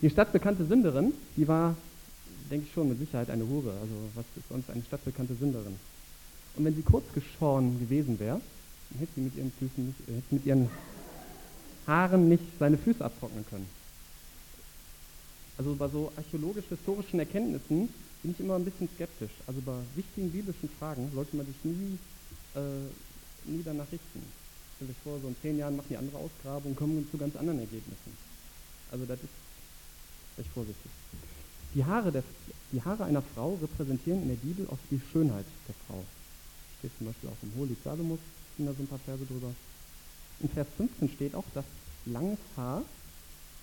Die 0.00 0.08
stadtbekannte 0.08 0.64
Sünderin, 0.64 1.12
die 1.36 1.46
war, 1.46 1.76
denke 2.50 2.64
ich 2.66 2.72
schon, 2.72 2.88
mit 2.88 2.98
Sicherheit 3.00 3.28
eine 3.28 3.46
Hure. 3.46 3.72
Also, 3.72 3.94
was 4.14 4.24
ist 4.34 4.48
sonst 4.48 4.70
eine 4.70 4.82
stadtbekannte 4.84 5.34
Sünderin? 5.34 5.74
Und 6.56 6.64
wenn 6.64 6.74
sie 6.74 6.80
kurz 6.80 7.04
geschoren 7.12 7.78
gewesen 7.80 8.18
wäre, 8.18 8.40
dann 8.88 8.98
hätte 8.98 9.12
sie 9.14 9.20
mit 9.20 9.36
ihren 9.36 9.52
Füßen 9.58 9.86
nicht, 9.86 10.08
äh, 10.08 10.14
hätte 10.14 10.34
mit 10.34 10.46
ihren 10.46 10.70
Haaren 11.86 12.30
nicht 12.30 12.44
seine 12.58 12.78
Füße 12.78 13.04
abtrocknen 13.04 13.44
können. 13.50 13.66
Also 15.58 15.74
bei 15.74 15.88
so 15.88 16.10
archäologisch-historischen 16.16 17.18
Erkenntnissen 17.18 17.90
bin 18.22 18.30
ich 18.30 18.40
immer 18.40 18.54
ein 18.54 18.64
bisschen 18.64 18.88
skeptisch. 18.96 19.34
Also 19.46 19.60
bei 19.60 19.76
wichtigen 19.96 20.30
biblischen 20.30 20.70
Fragen 20.78 21.10
sollte 21.14 21.36
man 21.36 21.44
sich 21.44 21.62
nie, 21.62 21.98
äh, 22.54 23.50
nie 23.50 23.62
danach 23.64 23.90
richten. 23.90 24.22
Stell 24.76 24.88
euch 24.90 24.96
vor, 25.04 25.18
so 25.20 25.28
in 25.28 25.36
zehn 25.42 25.58
Jahren 25.58 25.76
machen 25.76 25.88
die 25.90 25.96
andere 25.96 26.18
Ausgrabungen 26.18 26.72
und 26.72 26.76
kommen 26.76 27.08
zu 27.10 27.18
ganz 27.18 27.36
anderen 27.36 27.60
Ergebnissen. 27.60 28.16
Also 28.90 29.04
das 29.06 29.18
ist 29.18 30.38
recht 30.38 30.50
vorsichtig. 30.52 30.90
Die 31.74 31.84
Haare, 31.84 32.12
der, 32.12 32.22
die 32.72 32.82
Haare 32.82 33.04
einer 33.04 33.22
Frau 33.22 33.58
repräsentieren 33.60 34.22
in 34.22 34.28
der 34.28 34.36
Bibel 34.36 34.66
auch 34.68 34.78
die 34.90 35.00
Schönheit 35.12 35.46
der 35.66 35.74
Frau. 35.86 36.04
Steht 36.78 36.90
zum 36.98 37.06
Beispiel 37.06 37.30
auch 37.30 37.42
im 37.42 37.54
Holy 37.56 37.76
Salomos, 37.82 38.18
sind 38.56 38.66
da 38.66 38.72
so 38.74 38.82
ein 38.82 38.88
paar 38.88 38.98
Verse 38.98 39.24
drüber. 39.24 39.54
In 40.40 40.48
Vers 40.48 40.66
15 40.76 41.08
steht 41.08 41.34
auch, 41.34 41.44
dass 41.54 41.64
langes 42.04 42.38
Haar 42.56 42.82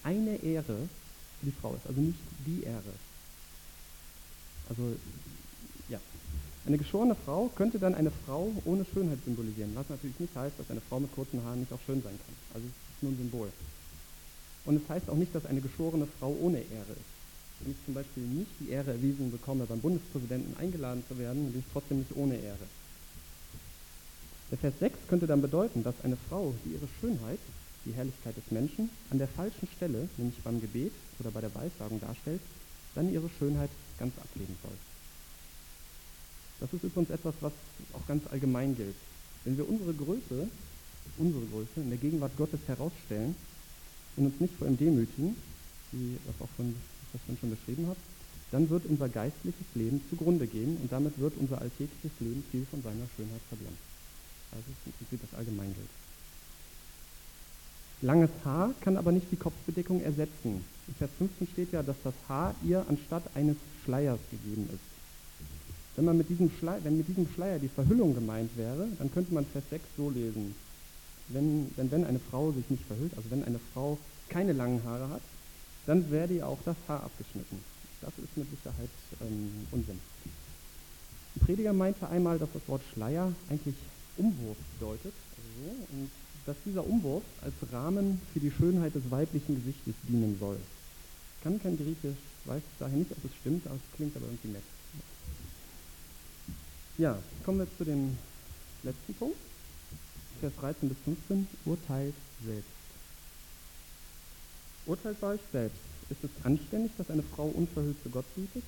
eine 0.04 0.38
Ehre 0.38 0.88
für 1.40 1.46
die 1.46 1.52
Frau 1.52 1.76
ist, 1.76 1.86
also 1.86 2.02
nicht 2.02 2.20
die 2.46 2.64
Ehre. 2.64 2.94
Also, 4.70 4.96
ja. 5.90 6.00
Eine 6.70 6.78
geschorene 6.78 7.16
Frau 7.16 7.50
könnte 7.56 7.80
dann 7.80 7.96
eine 7.96 8.12
Frau 8.12 8.54
ohne 8.64 8.86
Schönheit 8.86 9.18
symbolisieren, 9.26 9.72
was 9.74 9.90
natürlich 9.90 10.20
nicht 10.20 10.36
heißt, 10.36 10.54
dass 10.60 10.70
eine 10.70 10.82
Frau 10.82 11.00
mit 11.00 11.12
kurzen 11.16 11.44
Haaren 11.44 11.62
nicht 11.62 11.74
auch 11.74 11.80
schön 11.84 12.04
sein 12.04 12.14
kann. 12.14 12.36
Also 12.54 12.68
es 12.68 12.96
ist 12.96 13.02
nur 13.02 13.12
ein 13.12 13.18
Symbol. 13.18 13.50
Und 14.66 14.76
es 14.76 14.88
heißt 14.88 15.10
auch 15.10 15.16
nicht, 15.16 15.34
dass 15.34 15.48
eine 15.48 15.62
geschorene 15.62 16.06
Frau 16.20 16.30
ohne 16.40 16.60
Ehre 16.60 16.92
ist. 16.92 17.10
Wenn 17.62 17.72
ich 17.72 17.86
zum 17.86 17.96
Beispiel 17.96 18.22
nicht 18.22 18.52
die 18.60 18.70
Ehre 18.70 18.92
erwiesen 18.92 19.32
bekomme, 19.32 19.66
beim 19.66 19.80
Bundespräsidenten 19.80 20.58
eingeladen 20.58 21.04
zu 21.08 21.18
werden, 21.18 21.52
bin 21.52 21.62
ich 21.62 21.74
trotzdem 21.74 21.98
nicht 21.98 22.16
ohne 22.16 22.36
Ehre. 22.36 22.70
Der 24.52 24.60
Vers 24.60 24.76
6 24.80 25.00
könnte 25.08 25.26
dann 25.26 25.42
bedeuten, 25.42 25.82
dass 25.82 25.96
eine 26.04 26.18
Frau, 26.30 26.54
die 26.64 26.74
ihre 26.74 26.88
Schönheit, 27.02 27.40
die 27.86 27.94
Herrlichkeit 27.94 28.38
des 28.38 28.52
Menschen, 28.52 28.92
an 29.10 29.18
der 29.18 29.28
falschen 29.28 29.68
Stelle, 29.76 30.08
nämlich 30.18 30.38
beim 30.44 30.62
Gebet 30.62 30.94
oder 31.20 31.32
bei 31.32 31.42
der 31.42 31.56
Weissagung 31.56 32.00
darstellt, 32.00 32.42
dann 32.94 33.12
ihre 33.12 33.30
Schönheit 33.40 33.72
ganz 33.98 34.14
ablegen 34.20 34.56
soll. 34.62 34.78
Das 36.60 36.74
ist 36.74 36.84
übrigens 36.84 37.10
etwas, 37.10 37.34
was 37.42 37.54
auch 37.94 38.06
ganz 38.08 38.24
allgemein 38.32 38.76
gilt. 38.76 38.96
Wenn 39.46 39.58
wir 39.58 39.68
unsere 39.68 39.94
Größe, 39.94 40.48
unsere 41.18 41.46
Größe 41.46 41.78
in 41.78 41.90
der 41.90 41.98
Gegenwart 41.98 42.36
Gottes 42.38 42.60
herausstellen 42.68 43.36
und 44.18 44.26
uns 44.26 44.40
nicht 44.40 44.54
vor 44.56 44.68
ihm 44.68 44.78
demütigen, 44.78 45.36
wie 45.92 46.18
das 46.26 46.36
auch 46.42 46.52
von, 46.58 46.76
was 47.14 47.22
ich 47.34 47.40
schon 47.40 47.50
beschrieben 47.50 47.88
habe, 47.88 48.00
dann 48.52 48.70
wird 48.70 48.86
unser 48.86 49.08
geistliches 49.10 49.66
Leben 49.76 50.02
zugrunde 50.10 50.48
gehen 50.48 50.78
und 50.82 50.92
damit 50.92 51.18
wird 51.20 51.34
unser 51.38 51.62
alltägliches 51.62 52.12
Leben 52.20 52.44
viel 52.52 52.66
von 52.70 52.82
seiner 52.82 53.08
Schönheit 53.16 53.42
verlieren. 53.48 53.78
Also 54.52 54.64
ist 54.72 54.86
im 54.86 54.94
Prinzip 54.94 55.22
das 55.30 55.38
Allgemeinbild. 55.38 55.90
Langes 58.02 58.32
Haar 58.46 58.74
kann 58.82 58.98
aber 58.98 59.12
nicht 59.12 59.28
die 59.32 59.36
Kopfbedeckung 59.36 60.02
ersetzen. 60.02 60.64
In 60.88 60.96
Vers 60.96 61.12
15 61.18 61.48
steht 61.48 61.72
ja, 61.74 61.84
dass 61.84 61.98
das 62.04 62.14
Haar 62.28 62.56
ihr 62.66 62.86
anstatt 62.88 63.24
eines 63.36 63.58
Schleiers 63.84 64.20
gegeben 64.32 64.70
ist. 64.74 64.99
Wenn, 66.00 66.06
man 66.06 66.18
mit 66.18 66.30
diesem 66.30 66.50
Schleier, 66.58 66.80
wenn 66.86 66.96
mit 66.96 67.10
diesem 67.10 67.28
Schleier 67.36 67.60
die 67.60 67.68
Verhüllung 67.68 68.16
gemeint 68.16 68.56
wäre, 68.56 68.88
dann 69.00 69.12
könnte 69.12 69.34
man 69.34 69.46
Vers 69.46 69.66
6 69.70 69.84
so 69.98 70.10
lesen. 70.10 70.56
Wenn, 71.28 71.70
wenn, 71.76 71.92
wenn 71.92 72.06
eine 72.06 72.20
Frau 72.20 72.54
sich 72.54 72.70
nicht 72.70 72.86
verhüllt, 72.86 73.12
also 73.18 73.30
wenn 73.30 73.44
eine 73.44 73.60
Frau 73.74 73.98
keine 74.30 74.54
langen 74.54 74.82
Haare 74.86 75.10
hat, 75.10 75.22
dann 75.88 76.10
werde 76.10 76.36
ihr 76.36 76.48
auch 76.48 76.60
das 76.64 76.78
Haar 76.88 77.04
abgeschnitten. 77.04 77.60
Das 78.00 78.14
ist 78.18 78.38
mit 78.38 78.48
Sicherheit 78.50 78.90
ähm, 79.20 79.52
Unsinn. 79.72 80.00
Ein 81.36 81.46
Prediger 81.46 81.74
meinte 81.74 82.08
einmal, 82.08 82.40
dass 82.40 82.54
das 82.54 82.66
Wort 82.70 82.82
Schleier 82.94 83.34
eigentlich 83.50 83.76
Umwurf 84.16 84.56
bedeutet. 84.80 85.12
Also 85.36 85.50
so, 85.66 85.98
und 85.98 86.10
dass 86.46 86.56
dieser 86.66 86.88
Umwurf 86.88 87.24
als 87.42 87.56
Rahmen 87.74 88.22
für 88.32 88.40
die 88.40 88.52
Schönheit 88.52 88.96
des 88.96 89.12
weiblichen 89.12 89.56
Gesichtes 89.56 89.96
dienen 90.08 90.38
soll. 90.40 90.60
Ich 91.36 91.44
kann 91.44 91.62
kein 91.62 91.76
Griechisch, 91.76 92.24
weiß 92.46 92.62
daher 92.80 92.98
nicht, 92.98 93.12
ob 93.12 93.26
es 93.26 93.36
stimmt, 93.42 93.68
aber 93.68 93.76
es 93.76 93.96
klingt 93.98 94.16
aber 94.16 94.28
irgendwie 94.28 94.54
nett. 94.54 94.64
Ja, 97.00 97.18
kommen 97.46 97.60
wir 97.60 97.68
zu 97.78 97.86
dem 97.86 98.18
letzten 98.84 99.14
Punkt. 99.16 99.38
Vers 100.42 100.54
13 100.60 100.90
bis 100.90 100.98
15, 101.06 101.48
urteilt 101.66 102.14
selbst. 102.46 102.70
Urteilt 104.86 105.22
bei 105.22 105.28
euch 105.28 105.40
selbst. 105.52 105.80
Ist 106.10 106.24
es 106.24 106.46
anständig, 106.46 106.92
dass 106.98 107.10
eine 107.10 107.24
Frau 107.24 107.46
unverhüllt 107.46 107.96
zu 108.04 108.10
Gott 108.10 108.26
bietet? 108.36 108.64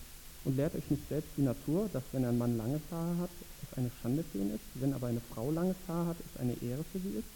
Und 0.46 0.56
lehrt 0.56 0.74
euch 0.76 0.89
nicht 0.89 1.08
selbst 1.10 1.30
die 1.38 1.44
Natur, 1.44 1.89
dass 1.94 2.04
wenn 2.13 2.26
ein 2.26 2.38
Mann 2.38 2.58
langes 2.58 2.82
Haar 2.89 3.17
hat, 3.17 3.30
es 3.62 3.78
eine 3.78 3.91
Schande 4.02 4.24
für 4.32 4.39
ihn 4.39 4.56
ist, 4.56 4.63
wenn 4.76 4.94
aber 4.94 5.08
eine 5.08 5.22
Frau 5.34 5.52
langes 5.52 5.78
Haar 5.88 6.08
hat, 6.08 6.17
es 6.20 6.39
eine 6.39 6.54
Ehre 6.63 6.84
für 6.91 7.00
sie 7.00 7.20
ist? 7.20 7.28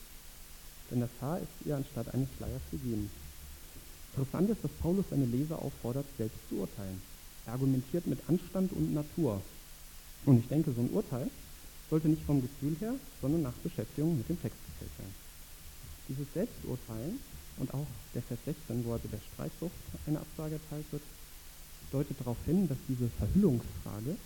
denn 0.91 0.99
das 0.99 1.09
Haar 1.21 1.39
ist 1.39 1.65
ihr 1.65 1.75
anstatt 1.75 2.13
eines 2.13 2.29
Schleiers 2.37 2.61
gegeben. 2.71 3.09
Interessant 4.13 4.49
ist, 4.49 4.63
dass 4.63 4.71
Paulus 4.81 5.05
seine 5.09 5.25
Leser 5.25 5.61
auffordert, 5.61 6.05
selbst 6.17 6.37
zu 6.49 6.55
urteilen. 6.55 7.01
Er 7.45 7.53
argumentiert 7.53 8.07
mit 8.07 8.19
Anstand 8.27 8.71
und 8.71 8.93
Natur. 8.93 9.41
Und 10.25 10.39
ich 10.39 10.47
denke, 10.47 10.71
so 10.73 10.81
ein 10.81 10.89
Urteil 10.89 11.29
sollte 11.89 12.07
nicht 12.07 12.23
vom 12.23 12.41
Gefühl 12.41 12.75
her, 12.79 12.95
sondern 13.21 13.43
nach 13.43 13.53
Beschäftigung 13.63 14.17
mit 14.17 14.27
dem 14.27 14.41
Text 14.41 14.57
gefällt 14.65 14.97
werden. 14.97 15.15
Dieses 16.09 16.33
Selbsturteilen 16.33 17.19
und 17.57 17.73
auch 17.73 17.87
der 18.13 18.21
Vers 18.23 18.39
16, 18.45 18.85
wo 18.85 18.93
also 18.93 19.07
der 19.07 19.19
Streitsucht 19.33 19.73
eine 20.07 20.19
Absage 20.19 20.55
erteilt 20.55 20.85
wird, 20.91 21.03
deutet 21.91 22.19
darauf 22.19 22.37
hin, 22.45 22.67
dass 22.67 22.77
diese 22.87 23.07
Verhüllungsfrage 23.19 24.17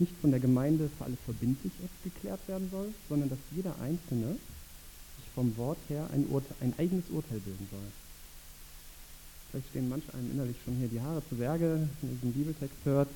nicht 0.00 0.12
von 0.20 0.30
der 0.30 0.40
Gemeinde 0.40 0.90
für 0.98 1.04
alle 1.04 1.16
verbindlich 1.24 1.72
geklärt 2.04 2.40
werden 2.46 2.68
soll, 2.70 2.92
sondern 3.08 3.30
dass 3.30 3.38
jeder 3.54 3.74
Einzelne 3.80 4.36
vom 5.34 5.56
Wort 5.56 5.78
her 5.88 6.08
ein, 6.12 6.26
Urte 6.30 6.52
ein 6.60 6.74
eigenes 6.78 7.04
Urteil 7.10 7.38
bilden 7.38 7.68
soll. 7.70 7.92
Vielleicht 9.50 9.68
stehen 9.70 9.88
manch 9.88 10.02
einem 10.12 10.32
innerlich 10.32 10.56
schon 10.64 10.74
hier 10.76 10.88
die 10.88 11.00
Haare 11.00 11.22
zu 11.28 11.36
Berge, 11.36 11.88
wenn 12.00 12.10
er 12.10 12.14
diesen 12.14 12.32
Bibeltext 12.32 12.76
hört 12.84 13.08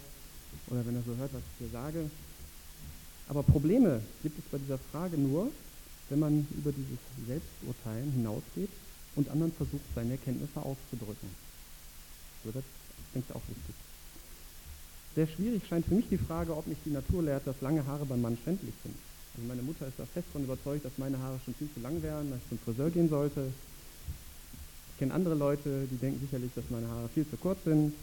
oder 0.68 0.86
wenn 0.86 0.96
er 0.96 1.02
so 1.02 1.16
hört, 1.16 1.32
was 1.32 1.42
ich 1.42 1.58
hier 1.58 1.72
sage. 1.72 2.10
Aber 3.28 3.42
Probleme 3.42 4.02
gibt 4.22 4.38
es 4.38 4.44
bei 4.50 4.58
dieser 4.58 4.78
Frage 4.78 5.16
nur, 5.16 5.50
wenn 6.10 6.18
man 6.18 6.46
über 6.56 6.72
dieses 6.72 6.98
Selbsturteilen 7.26 8.12
hinausgeht 8.12 8.70
und 9.16 9.28
anderen 9.28 9.52
versucht, 9.52 9.84
seine 9.94 10.12
Erkenntnisse 10.12 10.60
auszudrücken. 10.60 11.28
So, 12.44 12.50
das 12.50 12.64
denke 13.14 13.28
ich 13.30 13.36
auch 13.36 13.48
wichtig. 13.48 13.74
Sehr 15.14 15.26
schwierig 15.26 15.62
scheint 15.68 15.86
für 15.86 15.94
mich 15.94 16.08
die 16.08 16.18
Frage, 16.18 16.56
ob 16.56 16.66
nicht 16.66 16.80
die 16.84 16.90
Natur 16.90 17.22
lehrt, 17.22 17.46
dass 17.46 17.60
lange 17.60 17.86
Haare 17.86 18.06
beim 18.06 18.22
Mann 18.22 18.38
schändlich 18.44 18.74
sind. 18.82 18.96
Also 19.34 19.48
meine 19.48 19.62
Mutter 19.62 19.86
ist 19.86 19.98
da 19.98 20.04
fest 20.04 20.26
davon 20.28 20.44
überzeugt, 20.44 20.84
dass 20.84 20.92
meine 20.96 21.18
Haare 21.18 21.38
schon 21.44 21.54
viel 21.54 21.68
zu 21.72 21.80
lang 21.80 22.02
wären, 22.02 22.30
dass 22.30 22.38
ich 22.42 22.48
zum 22.48 22.58
Friseur 22.58 22.90
gehen 22.90 23.08
sollte. 23.08 23.48
Ich 24.92 24.98
kenne 24.98 25.14
andere 25.14 25.34
Leute, 25.34 25.86
die 25.90 25.96
denken 25.96 26.20
sicherlich, 26.20 26.50
dass 26.54 26.64
meine 26.70 26.88
Haare 26.88 27.08
viel 27.08 27.28
zu 27.28 27.36
kurz 27.36 27.62
sind. 27.64 27.94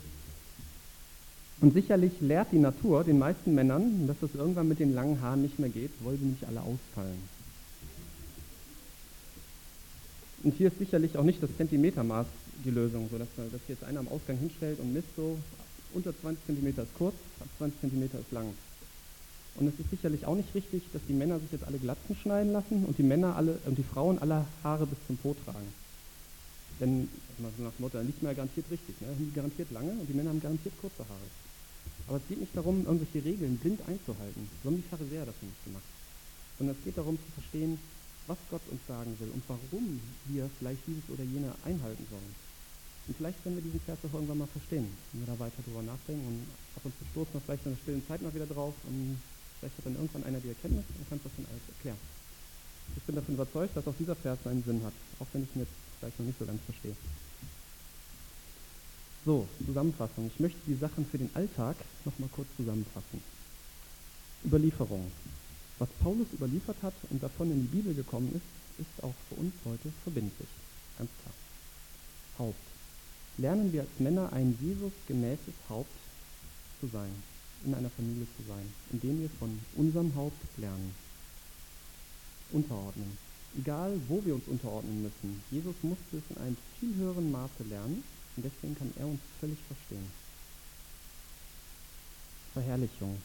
Und 1.62 1.74
sicherlich 1.74 2.13
lehrt 2.22 2.52
die 2.52 2.60
Natur 2.60 3.04
den 3.04 3.19
meisten 3.19 3.54
Männern, 3.54 4.08
dass 4.08 4.22
es 4.22 4.34
irgendwann 4.34 4.69
mit 4.69 4.80
den 4.80 4.93
langen 4.93 5.19
Haaren 5.22 5.41
nicht 5.41 5.60
mehr 5.60 5.69
geht, 5.69 5.91
weil 6.04 6.15
sie 6.17 6.26
nicht 6.26 6.45
alle 6.45 6.62
ausfallen. 6.62 7.19
Und 10.43 10.56
hier 10.56 10.67
ist 10.67 10.80
sicherlich 10.80 11.17
auch 11.17 11.24
nicht 11.24 11.43
das 11.43 11.50
Zentimetermaß 11.58 12.28
die 12.63 12.69
Lösung, 12.69 13.10
sodass 13.12 13.28
dass 13.36 13.62
jetzt 13.67 13.84
einer 13.84 14.00
am 14.00 14.08
Ausgang 14.08 14.38
hinstellt 14.38 14.80
und 14.80 14.93
misst 14.93 15.13
so, 15.17 15.38
unter 15.93 16.17
20 16.17 16.45
cm 16.45 16.67
ist 16.67 16.98
kurz, 16.98 17.15
ab 17.41 17.48
20 17.58 17.82
cm 17.82 18.04
ist 18.04 18.32
lang. 18.32 18.54
Und 19.56 19.67
es 19.67 19.78
ist 19.80 19.89
sicherlich 19.89 20.26
auch 20.26 20.36
nicht 20.36 20.54
richtig, 20.56 20.84
dass 20.93 21.02
die 21.10 21.13
Männer 21.13 21.39
sich 21.39 21.52
jetzt 21.52 21.65
alle 21.65 21.78
Glatzen 21.78 22.15
schneiden 22.15 22.54
lassen 22.54 22.86
und 22.86 22.98
die 22.98 23.04
Männer 23.04 23.36
alle 23.36 23.58
und 23.65 23.78
die 23.78 23.84
Frauen 23.84 24.19
alle 24.19 24.45
Haare 24.63 24.86
bis 24.86 24.98
zum 25.08 25.17
Po 25.17 25.36
tragen. 25.43 25.74
Denn 26.80 27.10
nach 27.39 27.50
dem 27.58 27.82
Motto, 27.84 28.02
nicht 28.02 28.24
mehr 28.24 28.34
garantiert 28.34 28.67
richtig, 28.72 29.02
ne? 29.02 29.08
die 29.19 29.34
garantiert 29.34 29.72
lange 29.72 29.91
und 29.91 30.08
die 30.08 30.13
Männer 30.13 30.30
haben 30.30 30.39
garantiert 30.41 30.74
kurze 30.80 31.00
Haare. 31.00 31.48
Aber 32.10 32.17
es 32.17 32.28
geht 32.28 32.41
nicht 32.41 32.58
darum, 32.58 32.84
irgendwelche 32.86 33.24
Regeln 33.24 33.58
blind 33.58 33.80
einzuhalten. 33.88 34.50
So 34.63 34.69
haben 34.69 34.82
die 34.82 34.89
Pharisäer 34.89 35.30
das 35.30 35.38
nicht 35.41 35.63
gemacht. 35.63 35.86
Sondern 36.58 36.76
es 36.76 36.84
geht 36.84 36.98
darum 36.98 37.15
zu 37.15 37.30
verstehen, 37.38 37.78
was 38.26 38.38
Gott 38.50 38.65
uns 38.69 38.82
sagen 38.89 39.13
will 39.19 39.30
und 39.30 39.43
warum 39.48 40.02
wir 40.26 40.50
vielleicht 40.60 40.82
dieses 40.86 41.06
oder 41.13 41.24
jene 41.24 41.54
einhalten 41.63 42.06
sollen. 42.10 42.34
Und 43.08 43.17
vielleicht 43.17 43.41
können 43.43 43.56
wir 43.56 43.63
diesen 43.63 43.80
Vers 43.82 43.98
auch 44.04 44.13
irgendwann 44.13 44.43
mal 44.43 44.54
verstehen, 44.54 44.89
wenn 45.13 45.22
wir 45.22 45.34
da 45.34 45.39
weiter 45.39 45.62
drüber 45.63 45.82
nachdenken 45.82 46.28
und 46.28 46.41
ab 46.76 46.84
und 46.84 46.93
zu 46.98 47.06
stoßen 47.13 47.34
wir 47.34 47.41
vielleicht 47.41 47.65
in 47.65 47.74
der 47.74 47.82
stillen 47.82 48.06
Zeit 48.06 48.22
mal 48.22 48.34
wieder 48.34 48.45
drauf 48.45 48.74
und 48.86 49.17
Vielleicht 49.60 49.78
hat 49.78 49.86
dann 49.86 49.95
irgendwann 49.95 50.24
einer 50.24 50.39
die 50.39 50.50
Erkenntnis 50.50 50.86
und 50.88 51.10
kann 51.10 51.19
das 51.22 51.32
dann 51.36 51.45
alles 51.52 51.67
erklären. 51.67 52.00
Ich 52.95 53.04
bin 53.04 53.15
davon 53.15 53.36
überzeugt, 53.36 53.76
dass 53.76 53.88
auch 53.88 53.95
dieser 54.00 54.15
Vers 54.15 54.39
seinen 54.43 54.63
Sinn 54.63 54.82
hat, 54.84 54.93
auch 55.19 55.28
wenn 55.34 55.43
ich 55.43 55.56
ihn 55.56 55.62
jetzt 55.67 55.76
vielleicht 56.00 56.17
noch 56.19 56.26
nicht 56.26 56.39
so 56.39 56.45
ganz 56.45 56.62
verstehe. 56.63 56.95
So, 59.25 59.45
Zusammenfassung. 59.65 60.32
Ich 60.34 60.39
möchte 60.39 60.60
die 60.65 60.75
Sachen 60.75 61.05
für 61.05 61.17
den 61.17 61.29
Alltag 61.34 61.75
nochmal 62.05 62.29
kurz 62.34 62.47
zusammenfassen. 62.55 63.21
Überlieferung. 64.45 65.12
Was 65.77 65.89
Paulus 66.01 66.27
überliefert 66.34 66.77
hat 66.82 66.93
und 67.10 67.21
davon 67.21 67.51
in 67.51 67.62
die 67.62 67.75
Bibel 67.75 67.93
gekommen 67.93 68.34
ist, 68.34 68.79
ist 68.79 69.03
auch 69.03 69.13
für 69.27 69.36
uns 69.36 69.53
heute 69.65 69.91
verbindlich. 70.03 70.47
Ganz 70.97 71.10
klar. 71.21 71.34
Haupt. 72.39 72.60
Lernen 73.38 73.73
wir 73.73 73.82
als 73.82 73.99
Männer 73.99 74.32
ein 74.32 74.58
Jesus 74.62 74.93
gemäßes 75.08 75.53
Haupt 75.69 75.91
zu 76.79 76.88
sein 76.88 77.12
in 77.65 77.73
einer 77.73 77.89
Familie 77.89 78.25
zu 78.38 78.43
sein, 78.47 78.73
indem 78.93 79.19
wir 79.19 79.29
von 79.38 79.60
unserem 79.75 80.15
Haupt 80.15 80.41
lernen. 80.58 80.95
Unterordnen. 82.53 83.17
Egal, 83.58 83.99
wo 84.08 84.23
wir 84.23 84.36
uns 84.36 84.47
unterordnen 84.47 85.03
müssen, 85.03 85.43
Jesus 85.51 85.75
musste 85.82 86.17
es 86.17 86.23
in 86.29 86.41
einem 86.41 86.58
viel 86.79 86.95
höheren 86.95 87.32
Maße 87.32 87.63
lernen 87.69 88.03
und 88.39 88.45
deswegen 88.45 88.75
kann 88.78 88.91
er 88.97 89.06
uns 89.06 89.19
völlig 89.41 89.58
verstehen. 89.67 90.08
Verherrlichung. 92.54 93.17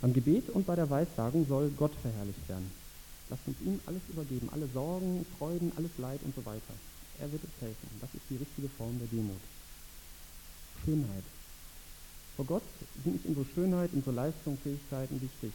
Beim 0.00 0.14
Gebet 0.14 0.48
und 0.48 0.66
bei 0.66 0.74
der 0.74 0.88
Weissagung 0.88 1.46
soll 1.46 1.70
Gott 1.76 1.92
verherrlicht 2.00 2.48
werden. 2.48 2.70
Lasst 3.28 3.46
uns 3.46 3.60
ihm 3.60 3.78
alles 3.84 4.02
übergeben, 4.08 4.48
alle 4.52 4.68
Sorgen, 4.72 5.26
Freuden, 5.38 5.70
alles 5.76 5.90
Leid 5.98 6.20
und 6.24 6.34
so 6.34 6.44
weiter. 6.46 6.74
Er 7.20 7.30
wird 7.30 7.44
uns 7.44 7.52
helfen. 7.60 7.88
Das 8.00 8.12
ist 8.14 8.24
die 8.30 8.36
richtige 8.36 8.68
Form 8.70 8.98
der 8.98 9.08
Demut. 9.08 9.40
Schönheit. 10.84 11.24
Vor 12.36 12.46
Gott 12.46 12.62
sind 13.04 13.14
nicht 13.14 13.26
unsere 13.26 13.46
Schönheit, 13.54 13.90
unsere 13.92 14.16
Leistung, 14.16 14.58
Fähigkeiten 14.62 15.20
wichtig. 15.20 15.52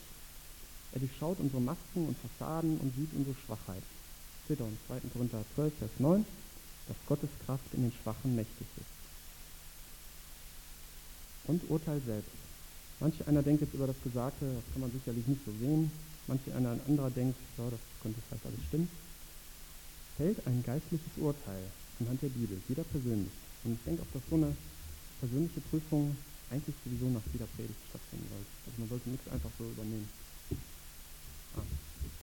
Er 0.93 1.00
durchschaut 1.00 1.39
unsere 1.39 1.62
Masken 1.62 2.08
und 2.08 2.17
Fassaden 2.17 2.78
und 2.78 2.95
sieht 2.95 3.13
unsere 3.13 3.36
Schwachheit. 3.45 3.84
Steht 4.45 4.62
auch 4.62 4.67
im 4.67 4.78
2. 4.88 5.00
Korinther 5.13 5.43
12, 5.56 5.74
Vers 5.78 5.91
9, 5.98 6.26
dass 6.88 6.98
Gottes 7.08 7.30
Kraft 7.45 7.74
in 7.74 7.84
den 7.84 7.93
Schwachen 8.02 8.36
mächtig 8.36 8.67
ist. 8.78 8.99
Und 11.45 11.69
Urteil 11.69 12.02
selbst. 12.06 12.32
Manch 12.99 13.15
einer 13.28 13.41
denkt 13.41 13.62
jetzt 13.62 13.73
über 13.73 13.88
das 13.88 13.95
Gesagte, 14.04 14.45
das 14.45 14.63
kann 14.73 14.82
man 14.82 14.91
sicherlich 14.91 15.25
nicht 15.25 15.41
so 15.45 15.52
sehen. 15.60 15.91
Manch 16.28 16.41
einer 16.54 16.71
ein 16.71 16.82
anderer 16.88 17.10
denkt, 17.10 17.38
ja, 17.58 17.63
das 17.69 17.80
könnte 18.02 18.19
vielleicht 18.28 18.45
alles 18.45 18.63
stimmen. 18.67 18.89
Fällt 20.17 20.45
ein 20.45 20.63
geistliches 20.63 21.13
Urteil 21.17 21.63
anhand 21.99 22.21
der 22.21 22.30
Bibel, 22.30 22.62
jeder 22.67 22.84
persönlich. 22.84 23.32
Und 23.63 23.73
ich 23.73 23.84
denke 23.86 24.04
auch, 24.04 24.13
dass 24.13 24.21
so 24.30 24.36
eine 24.36 24.56
persönliche 25.19 25.62
Prüfung 25.62 26.15
eigentlich 26.52 26.75
sowieso 26.84 27.10
nach 27.10 27.23
jeder 27.34 27.47
Predigt 27.56 27.80
stattfinden 27.89 28.28
sollte. 28.30 28.52
Also 28.67 28.78
man 28.80 28.89
sollte 28.89 29.10
nichts 29.10 29.28
einfach 29.32 29.52
so 29.58 29.63
übernehmen. 29.65 30.10